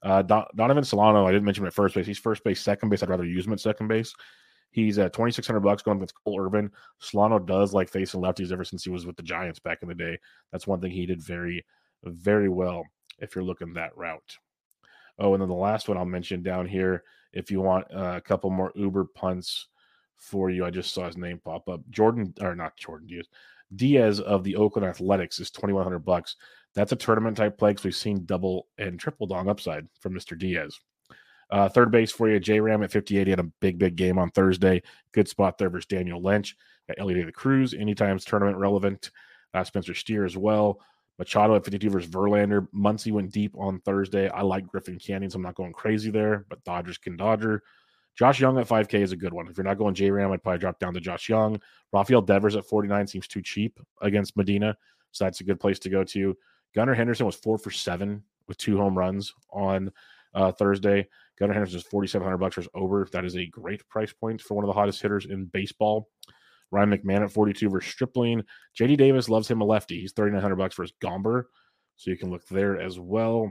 Uh, 0.02 0.22
Don- 0.22 0.46
Donovan 0.56 0.84
Solano, 0.84 1.26
I 1.26 1.32
didn't 1.32 1.44
mention 1.44 1.64
him 1.64 1.68
at 1.68 1.74
first 1.74 1.94
base. 1.94 2.06
He's 2.06 2.18
first 2.18 2.42
base, 2.44 2.60
second 2.60 2.88
base. 2.88 3.02
I'd 3.02 3.08
rather 3.10 3.24
use 3.24 3.46
him 3.46 3.52
at 3.52 3.60
second 3.60 3.88
base. 3.88 4.14
He's 4.70 4.98
at 4.98 5.12
2600 5.12 5.60
bucks 5.60 5.82
going 5.82 5.98
against 5.98 6.14
Cole 6.24 6.40
Irvin. 6.40 6.70
Solano 7.00 7.38
does 7.38 7.74
like 7.74 7.88
facing 7.88 8.20
lefties 8.20 8.52
ever 8.52 8.64
since 8.64 8.84
he 8.84 8.90
was 8.90 9.04
with 9.04 9.16
the 9.16 9.22
Giants 9.22 9.58
back 9.58 9.78
in 9.82 9.88
the 9.88 9.94
day. 9.94 10.18
That's 10.52 10.66
one 10.66 10.80
thing 10.80 10.92
he 10.92 11.06
did 11.06 11.20
very, 11.20 11.64
very 12.04 12.48
well 12.48 12.84
if 13.18 13.34
you're 13.34 13.44
looking 13.44 13.74
that 13.74 13.96
route. 13.96 14.38
Oh, 15.18 15.34
and 15.34 15.42
then 15.42 15.48
the 15.48 15.54
last 15.54 15.88
one 15.88 15.98
I'll 15.98 16.04
mention 16.06 16.42
down 16.42 16.66
here, 16.66 17.02
if 17.32 17.50
you 17.50 17.60
want 17.60 17.86
uh, 17.94 18.14
a 18.16 18.20
couple 18.20 18.48
more 18.50 18.72
Uber 18.74 19.06
punts 19.14 19.66
for 20.16 20.50
you, 20.50 20.64
I 20.64 20.70
just 20.70 20.94
saw 20.94 21.06
his 21.06 21.16
name 21.16 21.40
pop 21.44 21.68
up. 21.68 21.80
Jordan, 21.90 22.32
or 22.40 22.54
not 22.54 22.76
Jordan 22.76 23.08
Diaz, 23.08 23.26
Diaz 23.74 24.20
of 24.20 24.44
the 24.44 24.56
Oakland 24.56 24.86
Athletics 24.86 25.40
is 25.40 25.50
2100 25.50 26.00
bucks. 26.00 26.36
That's 26.74 26.92
a 26.92 26.96
tournament 26.96 27.36
type 27.36 27.58
play 27.58 27.70
because 27.70 27.84
we've 27.84 27.96
seen 27.96 28.24
double 28.24 28.68
and 28.78 28.98
triple 28.98 29.26
dong 29.26 29.48
upside 29.48 29.86
from 30.00 30.14
Mr. 30.14 30.38
Diaz. 30.38 30.78
Uh, 31.50 31.68
third 31.68 31.90
base 31.90 32.12
for 32.12 32.28
you, 32.30 32.38
J 32.38 32.60
Ram 32.60 32.82
at 32.82 32.92
58. 32.92 33.26
He 33.26 33.30
had 33.30 33.40
a 33.40 33.50
big, 33.60 33.78
big 33.78 33.96
game 33.96 34.18
on 34.18 34.30
Thursday. 34.30 34.82
Good 35.12 35.28
spot 35.28 35.58
there 35.58 35.70
versus 35.70 35.86
Daniel 35.86 36.22
Lynch. 36.22 36.56
Elly 36.98 37.14
De 37.14 37.24
La 37.24 37.30
Cruz, 37.32 37.74
anytime's 37.74 38.24
tournament 38.24 38.56
relevant. 38.56 39.10
Uh, 39.52 39.64
Spencer 39.64 39.94
Steer 39.94 40.24
as 40.24 40.36
well. 40.36 40.80
Machado 41.18 41.54
at 41.54 41.64
52 41.64 41.90
versus 41.90 42.10
Verlander. 42.10 42.66
Muncy 42.74 43.12
went 43.12 43.32
deep 43.32 43.54
on 43.58 43.80
Thursday. 43.80 44.28
I 44.28 44.42
like 44.42 44.66
Griffin 44.66 44.98
Canning, 44.98 45.28
so 45.28 45.36
I'm 45.36 45.42
not 45.42 45.54
going 45.54 45.72
crazy 45.72 46.10
there, 46.10 46.46
but 46.48 46.64
Dodgers 46.64 46.98
can 46.98 47.16
Dodger. 47.16 47.62
Josh 48.16 48.40
Jung 48.40 48.58
at 48.58 48.68
5K 48.68 48.94
is 49.00 49.12
a 49.12 49.16
good 49.16 49.32
one. 49.32 49.48
If 49.48 49.56
you're 49.56 49.64
not 49.64 49.78
going 49.78 49.94
J 49.94 50.10
Ram, 50.10 50.30
I'd 50.32 50.42
probably 50.42 50.58
drop 50.58 50.78
down 50.78 50.94
to 50.94 51.00
Josh 51.00 51.28
Jung. 51.28 51.60
Rafael 51.92 52.22
Devers 52.22 52.56
at 52.56 52.66
49 52.66 53.06
seems 53.06 53.28
too 53.28 53.42
cheap 53.42 53.80
against 54.02 54.36
Medina, 54.36 54.76
so 55.12 55.24
that's 55.24 55.40
a 55.40 55.44
good 55.44 55.60
place 55.60 55.78
to 55.80 55.88
go 55.88 56.04
to. 56.04 56.36
Gunnar 56.74 56.94
Henderson 56.94 57.26
was 57.26 57.36
four 57.36 57.58
for 57.58 57.70
seven 57.70 58.22
with 58.46 58.58
two 58.58 58.76
home 58.76 58.96
runs 58.96 59.32
on 59.50 59.90
uh, 60.34 60.52
Thursday. 60.52 61.08
Gunnar 61.38 61.54
Henderson 61.54 61.78
is 61.78 61.84
4,700 61.84 62.36
bucks 62.38 62.56
versus 62.56 62.70
Ober. 62.74 63.08
That 63.12 63.24
is 63.24 63.36
a 63.36 63.46
great 63.46 63.86
price 63.88 64.12
point 64.12 64.40
for 64.40 64.54
one 64.54 64.64
of 64.64 64.68
the 64.68 64.74
hottest 64.74 65.00
hitters 65.00 65.26
in 65.26 65.46
baseball. 65.46 66.08
Ryan 66.70 66.90
McMahon 66.90 67.22
at 67.22 67.32
42 67.32 67.68
versus 67.68 67.90
Stripling. 67.90 68.44
JD 68.78 68.96
Davis 68.96 69.28
loves 69.28 69.50
him 69.50 69.60
a 69.60 69.64
lefty. 69.64 70.00
He's 70.00 70.12
3,900 70.12 70.56
bucks 70.56 70.76
versus 70.76 70.94
Gomber. 71.02 71.44
So 71.96 72.10
you 72.10 72.16
can 72.16 72.30
look 72.30 72.46
there 72.48 72.80
as 72.80 72.98
well. 72.98 73.50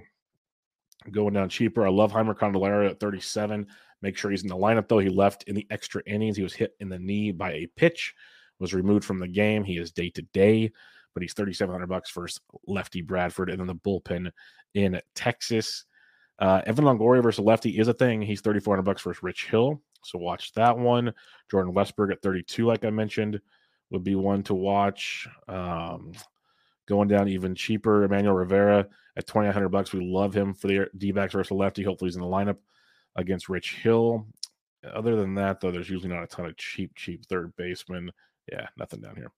Going 1.11 1.33
down 1.33 1.49
cheaper. 1.49 1.85
I 1.85 1.89
love 1.89 2.11
Jeimer 2.11 2.37
Candelario 2.37 2.89
at 2.89 2.99
37. 2.99 3.67
Make 4.01 4.17
sure 4.17 4.31
he's 4.31 4.43
in 4.43 4.49
the 4.49 4.55
lineup, 4.55 4.87
though. 4.87 4.99
He 4.99 5.09
left 5.09 5.43
in 5.43 5.55
the 5.55 5.67
extra 5.69 6.01
innings. 6.05 6.37
He 6.37 6.43
was 6.43 6.53
hit 6.53 6.75
in 6.79 6.89
the 6.89 6.99
knee 6.99 7.31
by 7.31 7.51
a 7.51 7.67
pitch, 7.75 8.13
was 8.59 8.73
removed 8.73 9.03
from 9.03 9.19
the 9.19 9.27
game. 9.27 9.63
He 9.63 9.77
is 9.77 9.91
day 9.91 10.09
to 10.11 10.21
day 10.21 10.71
but 11.13 11.23
he's 11.23 11.33
3700 11.33 11.87
bucks 11.87 12.09
for 12.09 12.27
lefty 12.67 13.01
Bradford 13.01 13.49
and 13.49 13.59
then 13.59 13.67
the 13.67 13.75
bullpen 13.75 14.31
in 14.73 15.01
Texas. 15.15 15.85
Uh, 16.39 16.61
Evan 16.65 16.85
Longoria 16.85 17.21
versus 17.21 17.43
lefty 17.43 17.77
is 17.77 17.87
a 17.87 17.93
thing. 17.93 18.21
He's 18.21 18.41
3400 18.41 18.83
bucks 18.83 19.01
versus 19.01 19.23
Rich 19.23 19.47
Hill. 19.47 19.81
So 20.03 20.17
watch 20.17 20.53
that 20.53 20.77
one. 20.77 21.13
Jordan 21.51 21.73
Westburg 21.73 22.11
at 22.11 22.21
32, 22.21 22.65
like 22.65 22.85
I 22.85 22.89
mentioned, 22.89 23.41
would 23.89 24.03
be 24.03 24.15
one 24.15 24.43
to 24.43 24.53
watch. 24.53 25.27
Um, 25.47 26.13
going 26.87 27.09
down 27.09 27.27
even 27.27 27.55
cheaper, 27.55 28.03
Emmanuel 28.03 28.35
Rivera 28.35 28.87
at 29.17 29.27
2900 29.27 29.69
bucks. 29.69 29.91
We 29.91 29.99
love 29.99 30.33
him 30.33 30.53
for 30.53 30.67
the 30.67 30.87
D 30.97 31.11
backs 31.11 31.33
versus 31.33 31.51
lefty. 31.51 31.83
Hopefully 31.83 32.07
he's 32.07 32.15
in 32.15 32.21
the 32.21 32.27
lineup 32.27 32.57
against 33.15 33.49
Rich 33.49 33.75
Hill. 33.75 34.25
Other 34.93 35.15
than 35.15 35.35
that, 35.35 35.59
though, 35.59 35.71
there's 35.71 35.89
usually 35.89 36.13
not 36.13 36.23
a 36.23 36.27
ton 36.27 36.45
of 36.45 36.57
cheap, 36.57 36.95
cheap 36.95 37.25
third 37.25 37.53
baseman. 37.57 38.11
Yeah, 38.51 38.67
nothing 38.77 39.01
down 39.01 39.15
here. 39.15 39.31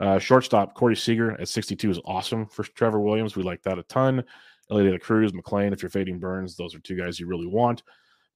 Uh, 0.00 0.18
shortstop 0.18 0.74
Corey 0.74 0.96
Seager 0.96 1.38
at 1.40 1.48
62 1.48 1.90
is 1.90 2.00
awesome 2.04 2.46
for 2.46 2.64
Trevor 2.64 3.00
Williams. 3.00 3.36
We 3.36 3.42
like 3.42 3.62
that 3.62 3.78
a 3.78 3.82
ton. 3.84 4.24
Elly 4.70 4.84
De 4.84 4.92
La 4.92 4.98
Cruz, 4.98 5.32
McLain, 5.32 5.72
if 5.72 5.82
you're 5.82 5.90
fading 5.90 6.18
Burnes, 6.18 6.56
those 6.56 6.74
are 6.74 6.80
two 6.80 6.96
guys 6.96 7.20
you 7.20 7.26
really 7.26 7.46
want. 7.46 7.82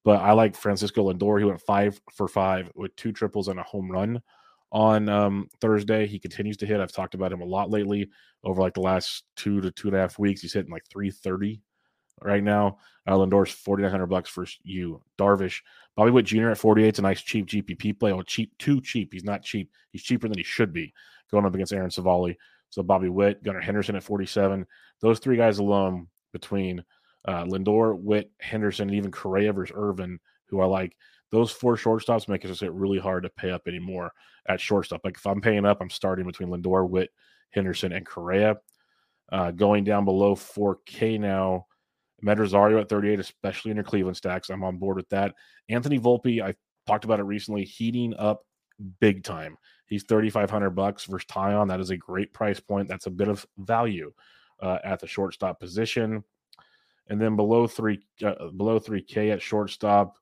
But 0.05 0.21
I 0.21 0.33
like 0.33 0.55
Francisco 0.55 1.11
Lindor. 1.11 1.39
He 1.39 1.45
went 1.45 1.61
five 1.63 2.01
for 2.13 2.29
five 2.29 2.71
with 2.75 2.95
two 2.97 3.13
triples 3.13 3.49
and 3.49 3.59
a 3.59 3.63
home 3.63 3.91
run 3.91 4.21
on 4.71 5.09
um, 5.09 5.49
Thursday. 5.61 6.07
He 6.07 6.19
continues 6.19 6.59
to 6.59 6.67
hit. 6.67 6.81
I've 6.81 6.93
talked 6.93 7.15
about 7.15 7.33
him 7.33 7.41
a 7.41 7.47
lot 7.47 7.71
lately 7.71 8.11
over 8.43 8.61
like 8.61 8.75
the 8.75 8.81
last 8.81 9.25
two 9.37 9.61
to 9.63 9.71
two 9.71 9.89
and 9.89 9.97
a 9.97 10.01
half 10.01 10.19
weeks. 10.19 10.43
He's 10.43 10.53
hitting 10.53 10.73
like 10.73 10.85
330 10.91 11.63
right 12.23 12.43
now. 12.43 12.79
Uh, 13.07 13.15
Lindor's 13.15 13.51
4,900 13.51 14.07
bucks 14.07 14.31
for 14.31 14.47
you. 14.63 15.03
Darvish, 15.19 15.61
Bobby 15.97 16.11
Witt 16.11 16.27
Jr. 16.27 16.51
at 16.51 16.59
48 16.59 16.95
is 16.95 16.99
a 16.99 17.03
nice 17.03 17.21
cheap 17.21 17.47
GPP 17.47 17.99
play. 17.99 18.13
Oh, 18.13 18.23
cheap, 18.23 18.57
too 18.59 18.81
cheap. 18.81 19.13
He's 19.13 19.25
not 19.25 19.43
cheap. 19.43 19.71
He's 19.91 20.03
cheaper 20.03 20.29
than 20.29 20.39
he 20.39 20.45
should 20.45 20.73
be 20.73 20.93
going 21.31 21.45
up 21.45 21.55
against 21.55 21.73
Aaron 21.73 21.91
Civale. 21.91 22.37
So 22.71 22.83
Bobby 22.83 23.09
Witt, 23.09 23.43
Gunnar 23.43 23.61
Henderson 23.61 23.97
at 23.97 24.03
47. 24.03 24.67
Those 25.01 25.19
three 25.19 25.37
guys 25.37 25.59
alone 25.59 26.09
between 26.33 26.83
uh, 27.27 27.45
Lindor, 27.45 27.99
Witt, 27.99 28.31
Henderson, 28.41 28.89
and 28.89 28.97
even 28.97 29.11
Correa 29.11 29.53
versus 29.53 29.75
Irvin, 29.77 30.19
who 30.47 30.61
I 30.61 30.67
like. 30.67 30.97
Those 31.31 31.51
four 31.51 31.77
shortstops 31.77 32.29
make 32.29 32.45
it 32.45 32.73
really 32.73 32.99
hard 32.99 33.25
to 33.25 33.31
pay 33.31 33.51
up 33.51 33.63
anymore 33.67 34.13
at 34.49 34.61
shortstop. 34.61 35.01
Like 35.05 35.17
if 35.17 35.27
I'm 35.27 35.41
paying 35.41 35.65
up, 35.65 35.79
I'm 35.81 35.91
starting 35.91 36.27
between 36.27 36.49
Lindor, 36.49 36.89
Witt, 36.89 37.11
Henderson, 37.51 37.93
and 37.93 38.07
Correa. 38.07 38.57
Uh, 39.33 39.51
going 39.51 39.85
down 39.85 40.05
below 40.05 40.35
4K 40.35 41.19
now, 41.19 41.67
Med 42.25 42.39
Rosario 42.39 42.79
at 42.79 42.89
38, 42.89 43.21
especially 43.21 43.71
in 43.71 43.77
your 43.77 43.85
Cleveland 43.85 44.17
stacks. 44.17 44.49
I'm 44.49 44.65
on 44.65 44.79
board 44.79 44.97
with 44.97 45.09
that. 45.11 45.35
Anthony 45.69 45.99
Volpe, 45.99 46.43
I 46.43 46.55
talked 46.87 47.05
about 47.05 47.21
it 47.21 47.25
recently, 47.25 47.65
heating 47.65 48.15
up 48.19 48.47
big 48.99 49.23
time. 49.23 49.59
He's 49.87 50.05
3,500 50.05 50.71
bucks 50.71 51.05
versus 51.05 51.27
Taillon. 51.27 51.69
That 51.69 51.81
is 51.81 51.91
a 51.91 51.97
great 51.97 52.33
price 52.33 52.59
point. 52.59 52.89
That's 52.89 53.07
a 53.07 53.11
bit 53.11 53.29
of 53.29 53.47
value 53.59 54.13
uh, 54.63 54.79
at 54.83 55.01
the 55.01 55.07
shortstop 55.07 55.61
position. 55.61 56.25
And 57.09 57.21
then 57.21 57.37
below 57.37 57.67
three, 57.67 58.01
uh, 58.25 58.49
below 58.57 58.81
3K 58.81 59.33
at 59.33 59.43
shortstop, 59.43 60.17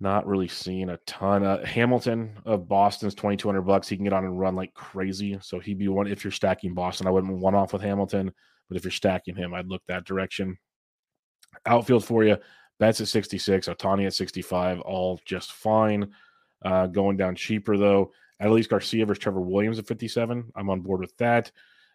not 0.00 0.26
really 0.26 0.48
seeing 0.48 0.90
a 0.90 0.98
ton. 1.06 1.44
Uh, 1.44 1.64
Hamilton 1.64 2.32
of 2.44 2.68
Boston's 2.68 3.14
2,200 3.14 3.62
bucks. 3.62 3.88
He 3.88 3.96
can 3.96 4.04
get 4.04 4.12
on 4.12 4.24
and 4.24 4.38
run 4.38 4.54
like 4.54 4.74
crazy. 4.74 5.38
So 5.40 5.58
he'd 5.58 5.78
be 5.78 5.88
one 5.88 6.08
if 6.08 6.24
you're 6.24 6.30
stacking 6.30 6.74
Boston. 6.74 7.06
I 7.06 7.10
wouldn't 7.10 7.38
one 7.38 7.54
off 7.54 7.72
with 7.72 7.80
Hamilton, 7.80 8.32
but 8.68 8.76
if 8.76 8.84
you're 8.84 8.90
stacking 8.90 9.36
him, 9.36 9.54
I'd 9.54 9.68
look 9.68 9.82
that 9.86 10.04
direction. 10.04 10.58
Outfield 11.66 12.04
for 12.04 12.24
you, 12.24 12.36
Betts 12.78 13.00
at 13.00 13.08
66, 13.08 13.68
Ohtani 13.68 14.06
at 14.06 14.14
65, 14.14 14.80
all 14.80 15.20
just 15.24 15.52
fine. 15.52 16.10
Uh, 16.64 16.86
going 16.86 17.16
down 17.16 17.34
cheaper 17.34 17.76
though, 17.76 18.12
Adolis 18.40 18.68
Garcia 18.68 19.04
versus 19.06 19.22
Trevor 19.22 19.40
Williams 19.40 19.78
at 19.78 19.86
57. 19.86 20.52
I'm 20.54 20.70
on 20.70 20.80
board 20.80 21.00
with 21.00 21.16
that. 21.18 21.50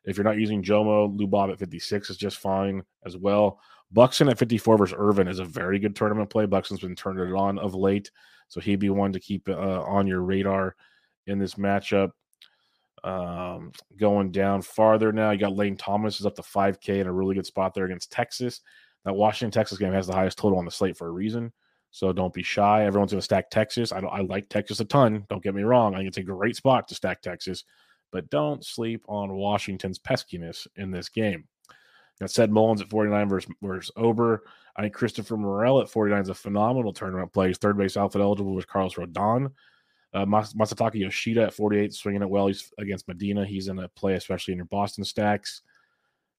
If 0.06 0.16
you're 0.16 0.24
not 0.24 0.38
using 0.38 0.64
Jomo, 0.64 1.16
Lou 1.18 1.28
Bob 1.28 1.50
at 1.50 1.60
56 1.60 2.10
is 2.10 2.18
just 2.18 2.38
fine 2.38 2.84
as 3.06 3.18
well. 3.18 3.60
Buxton 3.92 4.30
at 4.30 4.38
54 4.38 4.78
versus 4.78 4.96
Irvin 4.98 5.28
is 5.28 5.40
a 5.40 5.46
very 5.46 5.80
good 5.80 5.96
tournament 5.96 6.30
play. 6.30 6.46
Buxton's 6.46 6.82
been 6.82 6.96
turning 6.96 7.28
it 7.28 7.38
on 7.38 7.58
of 7.60 7.76
late, 7.76 8.12
so 8.48 8.60
he'd 8.60 8.80
be 8.80 8.90
one 8.90 9.14
to 9.14 9.20
keep 9.20 9.48
uh, 9.50 9.82
on 9.84 10.08
your 10.08 10.22
radar 10.22 10.76
in 11.26 11.40
this 11.40 11.56
matchup. 11.56 12.12
Um, 13.08 13.72
going 13.96 14.32
down 14.32 14.62
farther 14.62 15.14
now, 15.14 15.32
you 15.32 15.40
got 15.40 15.56
Lane 15.56 15.78
Thomas 15.78 16.20
is 16.20 16.26
up 16.26 16.36
to 16.36 16.42
5K 16.42 17.00
in 17.00 17.08
a 17.08 17.14
really 17.14 17.36
good 17.36 17.46
spot 17.46 17.74
there 17.74 17.86
against 17.86 18.12
Texas. 18.12 18.60
That 19.06 19.14
Washington 19.14 19.52
Texas 19.52 19.78
game 19.78 19.94
has 19.94 20.08
the 20.08 20.14
highest 20.14 20.38
total 20.38 20.60
on 20.60 20.66
the 20.66 20.72
slate 20.72 20.98
for 20.98 21.08
a 21.08 21.12
reason. 21.12 21.54
So 21.92 22.12
don't 22.12 22.34
be 22.34 22.44
shy. 22.44 22.84
Everyone's 22.84 23.12
going 23.12 23.20
to 23.20 23.26
stack 23.26 23.50
Texas. 23.50 23.94
I, 23.94 24.00
I 24.00 24.22
like 24.22 24.50
Texas 24.50 24.82
a 24.82 24.86
ton. 24.86 25.26
Don't 25.30 25.42
get 25.42 25.56
me 25.56 25.64
wrong. 25.64 25.96
I 25.96 26.00
think 26.00 26.10
it's 26.10 26.18
a 26.18 26.24
great 26.24 26.58
spot 26.58 26.90
to 26.90 26.96
stack 26.96 27.22
Texas, 27.22 27.64
but 28.12 28.30
don't 28.30 28.66
sleep 28.66 29.06
on 29.08 29.34
Washington's 29.34 30.00
peskiness 30.00 30.68
in 30.76 30.92
this 30.92 31.08
game. 31.08 31.48
Got 32.20 32.30
Ced 32.30 32.52
Mullins 32.52 32.82
at 32.82 32.90
49 32.90 33.30
versus, 33.30 33.52
versus 33.62 33.92
Ober. 33.96 34.44
I 34.76 34.82
think 34.82 34.94
Christopher 34.94 35.38
Morel 35.38 35.80
at 35.80 35.90
49 35.90 36.24
is 36.24 36.30
a 36.30 36.34
phenomenal 36.34 36.92
tournament 36.92 37.32
play. 37.32 37.48
He's 37.48 37.58
third 37.58 37.78
base 37.78 37.96
outfit 37.96 38.22
eligible 38.22 38.54
with 38.54 38.68
Carlos 38.68 38.96
Rodon. 38.96 39.52
Uh, 40.18 40.26
Mas- 40.26 40.54
Masataka 40.54 40.96
Yoshida 40.96 41.44
at 41.44 41.54
48, 41.54 41.94
swinging 41.94 42.24
it 42.24 42.30
well. 42.30 42.48
He's 42.48 42.72
against 42.80 43.08
Medina. 43.08 43.46
He's 43.46 43.68
in 43.68 43.78
a 43.78 43.88
play, 43.90 44.16
especially 44.16 44.54
in 44.54 44.58
your 44.58 44.66
Boston 44.66 45.04
stacks. 45.04 45.62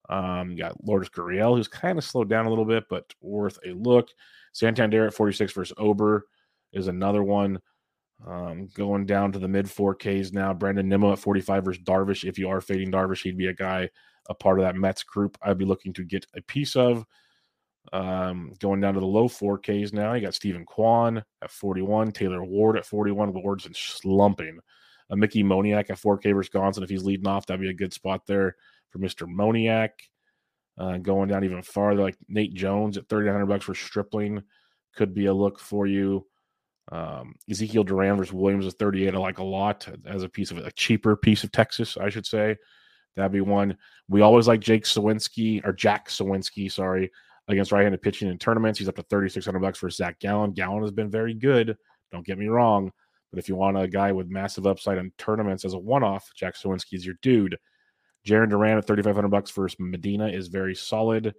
Um, 0.08 0.50
you 0.50 0.56
got 0.56 0.82
Lourdes 0.84 1.10
Gurriel, 1.10 1.56
who's 1.56 1.68
kind 1.68 1.96
of 1.96 2.04
slowed 2.04 2.28
down 2.28 2.46
a 2.46 2.48
little 2.48 2.64
bit, 2.64 2.84
but 2.90 3.12
worth 3.20 3.58
a 3.64 3.70
look. 3.70 4.08
Santander 4.52 5.06
at 5.06 5.14
46 5.14 5.52
versus 5.52 5.74
Ober 5.78 6.26
is 6.72 6.88
another 6.88 7.22
one. 7.22 7.60
Um, 8.26 8.68
going 8.74 9.06
down 9.06 9.30
to 9.32 9.38
the 9.38 9.46
mid 9.46 9.66
4Ks 9.66 10.32
now. 10.32 10.52
Brandon 10.52 10.88
Nimmo 10.88 11.12
at 11.12 11.20
45 11.20 11.64
versus 11.64 11.82
Darvish. 11.84 12.28
If 12.28 12.36
you 12.36 12.48
are 12.48 12.60
fading 12.60 12.90
Darvish, 12.90 13.22
he'd 13.22 13.38
be 13.38 13.46
a 13.46 13.54
guy, 13.54 13.88
a 14.28 14.34
part 14.34 14.58
of 14.58 14.64
that 14.64 14.74
Mets 14.74 15.04
group 15.04 15.38
I'd 15.40 15.58
be 15.58 15.64
looking 15.64 15.92
to 15.92 16.04
get 16.04 16.26
a 16.34 16.42
piece 16.42 16.74
of. 16.74 17.04
Um, 17.92 18.52
going 18.60 18.80
down 18.80 18.94
to 18.94 19.00
the 19.00 19.06
low 19.06 19.28
4Ks 19.28 19.92
now. 19.92 20.12
You 20.12 20.20
got 20.20 20.34
Steven 20.34 20.64
Kwan 20.64 21.22
at 21.42 21.50
41, 21.50 22.12
Taylor 22.12 22.44
Ward 22.44 22.76
at 22.76 22.86
41. 22.86 23.32
Ward's 23.32 23.64
been 23.64 23.74
slumping. 23.74 24.58
A 25.10 25.16
Mickey 25.16 25.42
Moniak 25.42 25.90
at 25.90 25.98
4K 25.98 26.34
versus 26.34 26.52
Gonson. 26.52 26.82
If 26.82 26.90
he's 26.90 27.04
leading 27.04 27.26
off, 27.26 27.46
that'd 27.46 27.60
be 27.60 27.70
a 27.70 27.74
good 27.74 27.94
spot 27.94 28.26
there 28.26 28.56
for 28.90 28.98
Mr. 28.98 29.26
Moniak. 29.26 29.90
Uh, 30.76 30.98
going 30.98 31.28
down 31.28 31.44
even 31.44 31.62
farther, 31.62 32.02
like 32.02 32.16
Nate 32.28 32.54
Jones 32.54 32.96
at 32.96 33.08
3,900 33.08 33.46
bucks 33.46 33.64
for 33.64 33.74
Stripling 33.74 34.42
could 34.94 35.14
be 35.14 35.26
a 35.26 35.34
look 35.34 35.58
for 35.58 35.86
you. 35.86 36.26
Um, 36.90 37.34
Ezekiel 37.50 37.84
Duran 37.84 38.16
versus 38.16 38.32
Williams 38.32 38.66
at 38.66 38.74
38, 38.74 39.14
I 39.14 39.18
like 39.18 39.38
a 39.38 39.44
lot 39.44 39.88
as 40.06 40.22
a 40.22 40.28
piece 40.28 40.50
of 40.50 40.58
a 40.58 40.72
cheaper 40.72 41.16
piece 41.16 41.44
of 41.44 41.52
Texas, 41.52 41.96
I 41.96 42.08
should 42.10 42.26
say. 42.26 42.56
That'd 43.16 43.32
be 43.32 43.40
one. 43.40 43.76
We 44.08 44.20
always 44.20 44.46
like 44.46 44.60
Jake 44.60 44.84
Suwinski 44.84 45.64
or 45.66 45.72
Jack 45.72 46.08
Suwinski, 46.08 46.70
sorry, 46.70 47.10
against 47.48 47.72
right-handed 47.72 48.02
pitching 48.02 48.28
in 48.28 48.38
tournaments. 48.38 48.78
He's 48.78 48.88
up 48.88 48.96
to 48.96 49.02
3,600 49.02 49.58
bucks 49.58 49.78
for 49.78 49.90
Zach 49.90 50.18
Gallen. 50.20 50.52
Gallen 50.52 50.82
has 50.82 50.90
been 50.90 51.10
very 51.10 51.34
good. 51.34 51.76
Don't 52.12 52.26
get 52.26 52.38
me 52.38 52.48
wrong, 52.48 52.90
but 53.30 53.38
if 53.38 53.48
you 53.48 53.56
want 53.56 53.78
a 53.78 53.88
guy 53.88 54.12
with 54.12 54.28
massive 54.28 54.66
upside 54.66 54.98
in 54.98 55.12
tournaments 55.18 55.64
as 55.64 55.74
a 55.74 55.78
one-off, 55.78 56.30
Jack 56.36 56.56
Suwinski 56.56 56.94
is 56.94 57.06
your 57.06 57.16
dude. 57.22 57.58
Jarren 58.26 58.50
Duran 58.50 58.78
at 58.78 58.86
3,500 58.86 59.28
bucks 59.28 59.50
for 59.50 59.68
Medina 59.78 60.28
is 60.28 60.48
very 60.48 60.74
solid. 60.74 61.34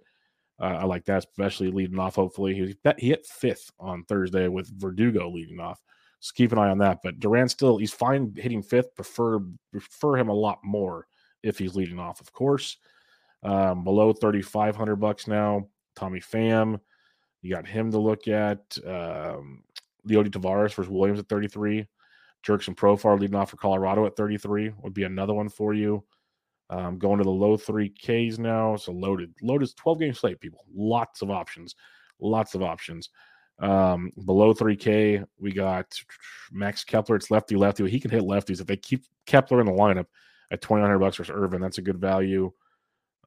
Uh, 0.60 0.78
I 0.80 0.84
like 0.84 1.04
that, 1.06 1.24
especially 1.24 1.70
leading 1.70 1.98
off. 1.98 2.16
Hopefully, 2.16 2.54
he, 2.54 2.76
he 2.98 3.08
hit 3.08 3.26
fifth 3.26 3.70
on 3.78 4.04
Thursday 4.04 4.48
with 4.48 4.70
Verdugo 4.78 5.30
leading 5.30 5.60
off. 5.60 5.80
So 6.20 6.32
keep 6.34 6.52
an 6.52 6.58
eye 6.58 6.68
on 6.68 6.78
that. 6.78 6.98
But 7.02 7.18
Duran 7.18 7.48
still 7.48 7.78
he's 7.78 7.94
fine 7.94 8.34
hitting 8.36 8.62
fifth. 8.62 8.94
Prefer 8.94 9.40
prefer 9.72 10.16
him 10.16 10.28
a 10.28 10.34
lot 10.34 10.58
more 10.62 11.06
if 11.42 11.58
he's 11.58 11.74
leading 11.74 11.98
off, 11.98 12.20
of 12.20 12.30
course. 12.32 12.76
Um, 13.42 13.84
below 13.84 14.12
3,500 14.12 14.96
bucks 14.96 15.26
now. 15.26 15.68
Tommy 15.96 16.20
Pham, 16.20 16.80
you 17.42 17.54
got 17.54 17.66
him 17.66 17.90
to 17.90 17.98
look 17.98 18.28
at. 18.28 18.60
Um, 18.86 19.62
Leody 20.08 20.30
Taveras 20.30 20.74
versus 20.74 20.88
Williams 20.88 21.20
at 21.20 21.28
33. 21.28 21.86
Jurickson 22.46 22.74
Profar 22.74 23.18
leading 23.18 23.36
off 23.36 23.50
for 23.50 23.56
Colorado 23.56 24.06
at 24.06 24.16
33 24.16 24.72
would 24.82 24.94
be 24.94 25.04
another 25.04 25.34
one 25.34 25.48
for 25.48 25.74
you. 25.74 26.02
Um, 26.70 26.98
going 26.98 27.18
to 27.18 27.24
the 27.24 27.30
low 27.30 27.56
three 27.56 27.90
Ks 27.90 28.38
now. 28.38 28.76
So 28.76 28.92
loaded. 28.92 29.34
Loaded 29.42 29.74
12 29.76 29.98
game 29.98 30.14
slate, 30.14 30.40
people. 30.40 30.64
Lots 30.72 31.20
of 31.20 31.30
options. 31.30 31.74
Lots 32.20 32.54
of 32.54 32.62
options. 32.62 33.10
Um, 33.58 34.10
below 34.24 34.54
3K, 34.54 35.24
we 35.38 35.52
got 35.52 35.86
Max 36.50 36.82
Kepler. 36.82 37.16
It's 37.16 37.30
lefty 37.30 37.56
lefty. 37.56 37.88
He 37.90 38.00
can 38.00 38.10
hit 38.10 38.22
lefties. 38.22 38.60
If 38.60 38.66
they 38.66 38.76
keep 38.76 39.04
Kepler 39.26 39.60
in 39.60 39.66
the 39.66 39.72
lineup 39.72 40.06
at 40.50 40.62
2,900 40.62 40.98
bucks 40.98 41.16
versus 41.16 41.34
Irvin, 41.34 41.60
that's 41.60 41.78
a 41.78 41.82
good 41.82 41.98
value. 41.98 42.50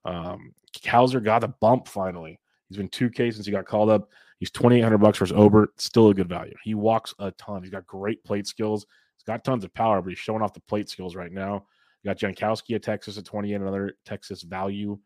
Um, 0.05 0.53
got 0.83 1.43
a 1.43 1.47
bump 1.47 1.87
finally. 1.87 2.39
He's 2.73 2.77
been 2.77 2.89
2K 2.89 3.33
since 3.33 3.45
he 3.45 3.51
got 3.51 3.65
called 3.65 3.89
up. 3.89 4.09
He's 4.39 4.51
2,800 4.51 4.97
bucks 4.97 5.19
versus 5.19 5.37
Ober. 5.37 5.73
Still 5.77 6.09
a 6.09 6.13
good 6.13 6.27
value. 6.27 6.55
He 6.63 6.73
walks 6.73 7.13
a 7.19 7.31
ton. 7.31 7.61
He's 7.61 7.71
got 7.71 7.85
great 7.85 8.23
plate 8.23 8.47
skills. 8.47 8.85
He's 9.15 9.23
got 9.23 9.43
tons 9.43 9.63
of 9.63 9.73
power, 9.73 10.01
but 10.01 10.09
he's 10.09 10.19
showing 10.19 10.41
off 10.41 10.53
the 10.53 10.59
plate 10.61 10.89
skills 10.89 11.15
right 11.15 11.31
now. 11.31 11.65
You 12.01 12.09
got 12.09 12.17
Jankowski 12.17 12.75
at 12.75 12.83
Texas 12.83 13.17
at 13.17 13.25
28, 13.25 13.55
another 13.55 13.93
Texas 14.05 14.41
value 14.41 14.97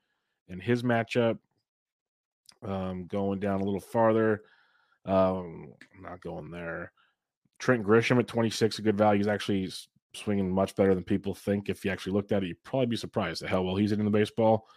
in 0.48 0.60
his 0.60 0.82
matchup. 0.82 1.38
Um, 2.64 3.06
going 3.06 3.40
down 3.40 3.62
a 3.62 3.64
little 3.64 3.80
farther. 3.80 4.44
Um, 5.06 5.74
I'm 5.96 6.04
not 6.04 6.22
going 6.22 6.50
there. 6.50 6.92
Trent 7.60 7.86
Grisham 7.86 8.20
at 8.20 8.28
26, 8.28 8.80
a 8.80 8.82
good 8.82 8.98
value. 8.98 9.20
He's 9.20 9.28
actually 9.28 9.70
swinging 10.14 10.52
much 10.52 10.76
better 10.76 10.96
than 10.96 11.04
people 11.04 11.36
think. 11.36 11.70
If 11.70 11.86
you 11.86 11.92
actually 11.92 12.14
looked 12.14 12.32
at 12.32 12.44
it, 12.44 12.48
you'd 12.48 12.64
probably 12.64 12.88
be 12.88 12.96
surprised 12.96 13.44
at 13.44 13.50
how 13.50 13.62
well 13.62 13.76
he's 13.76 13.92
hitting 13.92 14.06
the 14.06 14.12
baseball. 14.12 14.68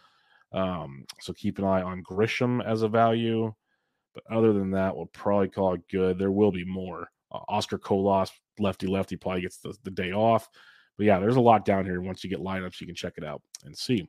Um, 0.52 1.04
so 1.20 1.32
keep 1.32 1.58
an 1.58 1.64
eye 1.64 1.82
on 1.82 2.02
Grisham 2.02 2.64
as 2.64 2.82
a 2.82 2.88
value. 2.88 3.52
But 4.14 4.24
other 4.30 4.52
than 4.52 4.72
that, 4.72 4.96
we'll 4.96 5.06
probably 5.06 5.48
call 5.48 5.74
it 5.74 5.88
good. 5.90 6.18
There 6.18 6.32
will 6.32 6.52
be 6.52 6.64
more. 6.64 7.08
Uh, 7.32 7.40
Oscar 7.48 7.78
Colas, 7.78 8.30
lefty 8.58 8.86
lefty, 8.86 9.16
probably 9.16 9.42
gets 9.42 9.58
the, 9.58 9.74
the 9.84 9.90
day 9.90 10.12
off. 10.12 10.48
But 10.96 11.06
yeah, 11.06 11.18
there's 11.18 11.36
a 11.36 11.40
lot 11.40 11.64
down 11.64 11.84
here. 11.84 12.00
Once 12.00 12.24
you 12.24 12.30
get 12.30 12.40
lineups, 12.40 12.80
you 12.80 12.86
can 12.86 12.96
check 12.96 13.14
it 13.16 13.24
out 13.24 13.42
and 13.64 13.76
see. 13.76 14.08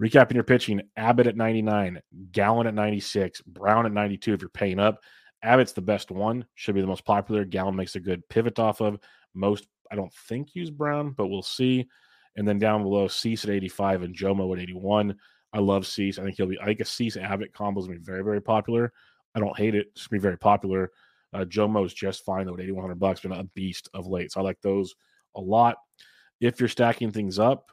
Recapping 0.00 0.34
your 0.34 0.44
pitching 0.44 0.82
Abbott 0.96 1.26
at 1.26 1.36
99, 1.36 2.00
Gallen 2.30 2.66
at 2.66 2.74
96, 2.74 3.40
Brown 3.42 3.86
at 3.86 3.92
92 3.92 4.34
if 4.34 4.40
you're 4.40 4.48
paying 4.50 4.78
up. 4.78 5.00
Abbott's 5.42 5.72
the 5.72 5.80
best 5.80 6.10
one, 6.10 6.44
should 6.54 6.74
be 6.74 6.80
the 6.80 6.86
most 6.86 7.04
popular. 7.04 7.44
Gallen 7.44 7.76
makes 7.76 7.96
a 7.96 8.00
good 8.00 8.28
pivot 8.28 8.58
off 8.58 8.80
of. 8.80 8.98
Most, 9.34 9.66
I 9.90 9.96
don't 9.96 10.12
think, 10.28 10.54
use 10.54 10.70
Brown, 10.70 11.10
but 11.16 11.28
we'll 11.28 11.42
see. 11.42 11.88
And 12.36 12.46
then 12.46 12.58
down 12.58 12.82
below, 12.82 13.08
Cease 13.08 13.44
at 13.44 13.50
85 13.50 14.02
and 14.02 14.16
Jomo 14.16 14.54
at 14.56 14.62
81. 14.62 15.16
I 15.52 15.60
love 15.60 15.86
Cease. 15.86 16.18
I 16.18 16.24
think 16.24 16.36
he'll 16.36 16.46
be, 16.46 16.60
I 16.60 16.66
think 16.66 16.80
a 16.80 16.84
Cease 16.84 17.16
Abbott 17.16 17.52
combo 17.52 17.80
is 17.80 17.86
to 17.86 17.92
be 17.92 17.98
very, 17.98 18.22
very 18.22 18.40
popular. 18.40 18.92
I 19.34 19.40
don't 19.40 19.56
hate 19.56 19.74
it. 19.74 19.88
It's 19.92 20.04
to 20.04 20.10
be 20.10 20.18
very 20.18 20.38
popular. 20.38 20.90
Uh, 21.32 21.44
Jomo's 21.44 21.94
just 21.94 22.24
fine, 22.24 22.46
though, 22.46 22.54
at 22.54 22.60
8100 22.60 22.98
bucks, 22.98 23.20
been 23.20 23.32
a 23.32 23.44
beast 23.44 23.88
of 23.94 24.06
late. 24.06 24.32
So 24.32 24.40
I 24.40 24.44
like 24.44 24.60
those 24.62 24.94
a 25.36 25.40
lot 25.40 25.76
if 26.40 26.60
you're 26.60 26.68
stacking 26.68 27.10
things 27.10 27.38
up. 27.38 27.70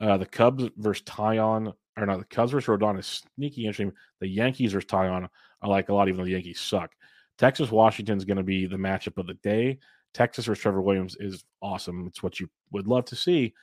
Uh, 0.00 0.16
the 0.16 0.26
Cubs 0.26 0.68
versus 0.76 1.04
Taillon, 1.04 1.72
or 1.96 2.06
not 2.06 2.18
the 2.18 2.24
Cubs 2.26 2.52
versus 2.52 2.68
Rodon 2.68 2.98
is 2.98 3.22
sneaky 3.36 3.62
interesting. 3.62 3.92
The 4.20 4.28
Yankees 4.28 4.72
versus 4.72 4.88
Taillon, 4.88 5.28
I 5.60 5.68
like 5.68 5.88
a 5.88 5.94
lot, 5.94 6.08
even 6.08 6.18
though 6.18 6.24
the 6.24 6.32
Yankees 6.32 6.60
suck. 6.60 6.92
Texas 7.36 7.70
Washington 7.70 8.16
is 8.16 8.24
going 8.24 8.36
to 8.36 8.42
be 8.42 8.66
the 8.66 8.76
matchup 8.76 9.18
of 9.18 9.26
the 9.26 9.34
day. 9.34 9.78
Texas 10.14 10.46
versus 10.46 10.62
Trevor 10.62 10.82
Williams 10.82 11.16
is 11.18 11.44
awesome. 11.62 12.06
It's 12.06 12.22
what 12.22 12.40
you 12.40 12.48
would 12.72 12.86
love 12.86 13.04
to 13.06 13.16
see. 13.16 13.54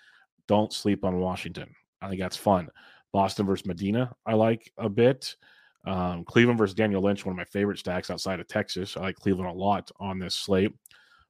Don't 0.47 0.73
sleep 0.73 1.03
on 1.03 1.19
Washington. 1.19 1.69
I 2.01 2.09
think 2.09 2.21
that's 2.21 2.37
fun. 2.37 2.69
Boston 3.15 3.45
versus 3.45 3.65
Medina, 3.65 4.13
I 4.25 4.33
like 4.33 4.69
a 4.77 4.89
bit. 4.89 5.37
Um, 5.87 6.25
Cleveland 6.25 6.59
versus 6.59 6.73
Daniel 6.75 7.01
Lynch, 7.01 7.25
one 7.25 7.31
of 7.31 7.37
my 7.37 7.45
favorite 7.45 7.79
stacks 7.79 8.11
outside 8.11 8.41
of 8.41 8.47
Texas. 8.49 8.97
I 8.97 9.03
like 9.03 9.15
Cleveland 9.15 9.49
a 9.49 9.53
lot 9.53 9.89
on 10.01 10.19
this 10.19 10.35
slate. 10.35 10.73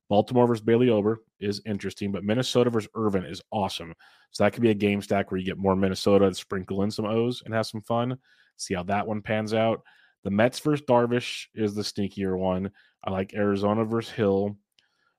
Baltimore 0.10 0.48
versus 0.48 0.64
Bailey 0.64 0.90
Ober 0.90 1.20
is 1.40 1.62
interesting, 1.68 2.12
but 2.12 2.24
Minnesota 2.24 2.72
versus 2.72 2.90
Irvin 2.96 3.24
is 3.24 3.40
awesome. 3.52 3.94
So 4.32 4.44
that 4.44 4.54
could 4.54 4.64
be 4.64 4.72
a 4.72 4.74
game 4.74 5.00
stack 5.00 5.30
where 5.30 5.38
you 5.38 5.46
get 5.46 5.60
more 5.60 5.76
Minnesota 5.76 6.28
to 6.28 6.34
sprinkle 6.34 6.82
in 6.82 6.90
some 6.90 7.06
O's 7.06 7.44
and 7.46 7.54
have 7.54 7.68
some 7.68 7.82
fun. 7.82 8.18
See 8.58 8.74
how 8.74 8.82
that 8.82 9.06
one 9.06 9.22
pans 9.22 9.54
out. 9.54 9.84
The 10.24 10.32
Mets 10.32 10.58
versus 10.62 10.84
Darvish 10.90 11.46
is 11.54 11.76
the 11.76 11.84
sneakier 11.84 12.36
one. 12.36 12.72
I 13.04 13.12
like 13.12 13.36
Arizona 13.36 13.86
versus 13.86 14.12
Hill, 14.12 14.58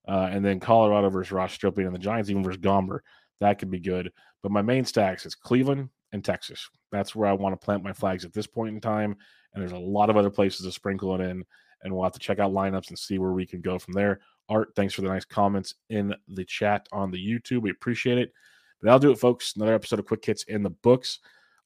uh, 0.09 0.31
and 0.33 0.45
then 0.45 0.59
Colorado 0.59 1.11
versus 1.11 1.31
Ross 1.31 1.53
Stripling, 1.53 1.87
and 1.87 1.95
the 1.95 2.01
Giants 2.01 2.29
even 2.29 2.43
versus 2.43 2.61
Gomber. 2.61 3.01
That 3.39 3.61
could 3.61 3.71
be 3.71 3.79
good. 3.79 4.11
But 4.43 4.51
my 4.51 4.63
main 4.63 4.85
stacks 4.85 5.27
is 5.27 5.37
Cleveland 5.37 5.91
and 6.13 6.25
Texas. 6.25 6.69
That's 6.93 7.15
where 7.15 7.29
I 7.29 7.33
want 7.33 7.59
to 7.59 7.65
plant 7.65 7.83
my 7.83 7.93
flags 7.93 8.25
at 8.25 8.33
this 8.33 8.47
point 8.47 8.75
in 8.75 8.81
time. 8.81 9.17
And 9.53 9.63
there's 9.63 9.73
a 9.73 9.79
lot 9.79 10.11
of 10.11 10.17
other 10.17 10.31
places 10.31 10.67
to 10.67 10.73
sprinkle 10.73 11.15
it 11.15 11.21
in, 11.21 11.45
and 11.83 11.93
we'll 11.93 12.05
have 12.05 12.13
to 12.13 12.19
check 12.19 12.39
out 12.39 12.53
lineups 12.53 12.89
and 12.89 12.99
see 12.99 13.19
where 13.19 13.33
we 13.33 13.47
can 13.47 13.61
go 13.61 13.79
from 13.79 13.95
there. 13.95 14.21
Art, 14.49 14.69
thanks 14.77 14.95
for 14.95 15.03
the 15.03 15.09
nice 15.09 15.25
comments 15.25 15.75
in 15.89 16.15
the 16.29 16.45
chat 16.45 16.87
on 16.93 17.11
the 17.11 17.19
YouTube. 17.19 17.63
We 17.63 17.71
appreciate 17.71 18.19
it. 18.19 18.33
But 18.81 18.87
that'll 18.87 19.01
do 19.01 19.11
it, 19.11 19.19
folks. 19.19 19.55
Another 19.57 19.75
episode 19.75 19.99
of 19.99 20.07
Quick 20.07 20.25
Hits 20.25 20.45
in 20.45 20.63
the 20.63 20.71
books. 20.71 21.19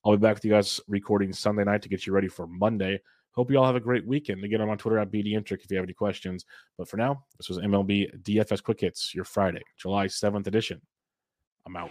I'll 0.05 0.13
be 0.13 0.19
back 0.19 0.35
with 0.37 0.45
you 0.45 0.53
guys 0.53 0.81
recording 0.89 1.33
Sunday 1.33 1.65
night 1.65 1.83
to 1.83 1.89
get 1.89 2.07
you 2.07 2.13
ready 2.13 2.29
for 2.29 2.47
Monday. 2.47 3.01
Hope 3.33 3.51
you 3.51 3.59
all 3.59 3.67
have 3.67 3.77
a 3.77 3.81
great 3.81 4.07
weekend. 4.07 4.43
Again, 4.43 4.61
I'm 4.61 4.71
on 4.71 4.79
Twitter 4.79 4.99
at 4.99 5.11
BDintric 5.11 5.63
if 5.63 5.71
you 5.71 5.77
have 5.77 5.85
any 5.85 5.93
questions. 5.93 6.47
But 6.79 6.89
for 6.89 6.97
now, 6.97 7.25
this 7.37 7.49
was 7.49 7.59
MLB 7.59 8.23
DFS 8.23 8.63
Quick 8.63 8.81
Hits, 8.81 9.15
your 9.15 9.25
Friday, 9.25 9.63
July 9.77 10.07
7th 10.07 10.47
edition. 10.47 10.81
I'm 11.67 11.77
out. 11.77 11.91